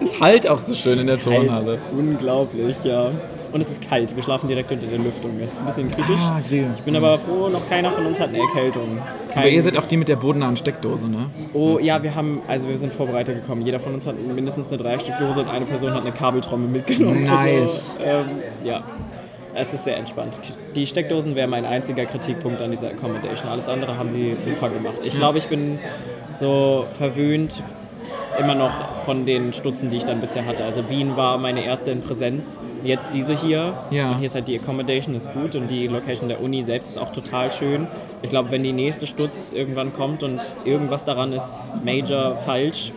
[0.02, 1.78] Es halt auch so schön in der Turnhalle.
[1.92, 3.10] Unglaublich, ja.
[3.52, 5.32] Und es ist kalt, wir schlafen direkt unter der Lüftung.
[5.40, 6.20] Das ist ein bisschen kritisch.
[6.20, 6.72] Ah, grillen.
[6.76, 8.98] Ich bin aber froh, noch keiner von uns hat eine Erkältung.
[9.28, 11.30] Kein, Aber ihr seid auch die mit der bodennahen Steckdose, ne?
[11.52, 13.62] Oh ja, wir haben, also wir sind vorbereitet gekommen.
[13.66, 17.24] Jeder von uns hat mindestens eine Dreierstückdose und eine Person hat eine Kabeltrommel mitgenommen.
[17.24, 17.96] Nice.
[17.98, 18.26] Also, ähm,
[18.64, 18.84] ja,
[19.54, 20.40] es ist sehr entspannt.
[20.74, 23.48] Die Steckdosen wäre mein einziger Kritikpunkt an dieser Accommodation.
[23.48, 24.96] Alles andere haben sie super gemacht.
[25.02, 25.78] Ich glaube, ich bin
[26.38, 27.62] so verwöhnt
[28.38, 30.64] immer noch von den Stutzen, die ich dann bisher hatte.
[30.64, 33.84] Also Wien war meine erste in Präsenz, jetzt diese hier.
[33.90, 34.12] Ja.
[34.12, 36.98] Und hier ist halt die Accommodation ist gut und die Location der Uni selbst ist
[36.98, 37.86] auch total schön.
[38.22, 42.92] Ich glaube, wenn die nächste Stutz irgendwann kommt und irgendwas daran ist major falsch,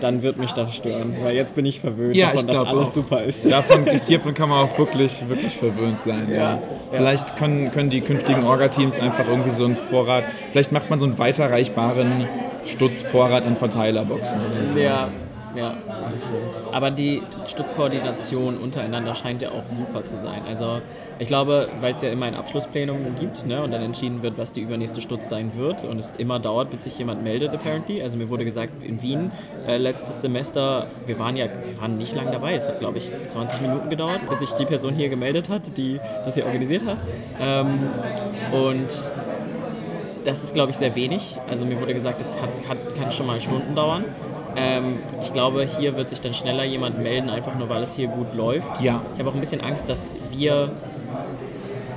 [0.00, 1.14] dann wird mich das stören.
[1.22, 2.92] Weil jetzt bin ich verwöhnt Ja, davon, ich dass alles auch.
[2.92, 3.50] super ist.
[3.50, 6.28] Davon, hiervon kann man auch wirklich, wirklich verwöhnt sein.
[6.30, 6.34] Ja.
[6.36, 6.58] Ja, ja.
[6.92, 11.06] Vielleicht können, können die künftigen Orga-Teams einfach irgendwie so einen Vorrat, vielleicht macht man so
[11.06, 12.26] einen weiterreichbaren
[12.66, 14.78] Stutzvorrat an Verteilerboxen oder so.
[14.78, 15.08] Ja,
[15.54, 16.74] ja, das stimmt.
[16.74, 20.42] Aber die Stutzkoordination untereinander scheint ja auch super zu sein.
[20.48, 20.80] Also
[21.18, 24.52] ich glaube, weil es ja immer ein Abschlussplenum gibt ne, und dann entschieden wird, was
[24.52, 28.02] die übernächste Stutz sein wird und es immer dauert, bis sich jemand meldet, apparently.
[28.02, 29.32] Also mir wurde gesagt, in Wien
[29.66, 33.12] äh, letztes Semester, wir waren ja, wir waren nicht lang dabei, es hat glaube ich
[33.28, 36.98] 20 Minuten gedauert, bis sich die Person hier gemeldet hat, die das hier organisiert hat.
[37.40, 37.90] Ähm,
[38.52, 38.88] und
[40.24, 41.38] das ist, glaube ich, sehr wenig.
[41.48, 44.04] Also mir wurde gesagt, es hat, hat, kann schon mal Stunden dauern.
[44.56, 48.08] Ähm, ich glaube, hier wird sich dann schneller jemand melden, einfach nur weil es hier
[48.08, 48.80] gut läuft.
[48.80, 49.02] Ja.
[49.14, 50.72] Ich habe auch ein bisschen Angst, dass wir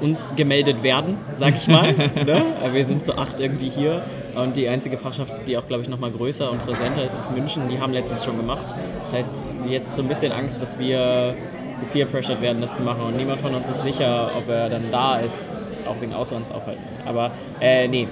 [0.01, 1.93] uns gemeldet werden, sag ich mal.
[2.25, 2.45] ne?
[2.61, 4.03] Aber Wir sind zu acht irgendwie hier
[4.35, 7.69] und die einzige Fachschaft, die auch, glaube ich, nochmal größer und präsenter ist, ist München.
[7.69, 8.75] Die haben letztens schon gemacht.
[9.03, 11.35] Das heißt, jetzt so ein bisschen Angst, dass wir
[11.91, 15.17] peer-pressured werden, das zu machen und niemand von uns ist sicher, ob er dann da
[15.17, 15.55] ist,
[15.87, 16.83] auch wegen Auslandsaufhalten.
[17.05, 18.07] Aber, äh, nee,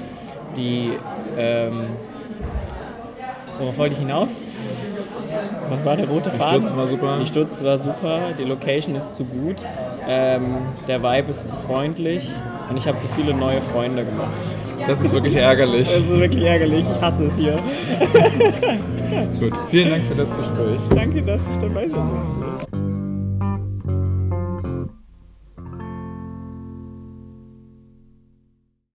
[0.57, 0.91] die,
[1.37, 1.87] ähm,
[3.61, 4.41] worauf wollte ich hinaus?
[5.69, 6.63] Was war der rote Faden?
[6.63, 7.17] Stutz war super.
[7.21, 9.57] Die Stutz war super, die Location ist zu gut,
[10.07, 10.57] ähm,
[10.87, 12.27] der Vibe ist zu freundlich
[12.69, 14.41] und ich habe zu viele neue Freunde gemacht.
[14.85, 15.87] Das ist wirklich ärgerlich.
[15.87, 17.53] Das ist wirklich ärgerlich, ich hasse es hier.
[19.39, 20.81] Gut, vielen Dank für das Gespräch.
[20.95, 22.50] Danke, dass ich dabei sein durfte.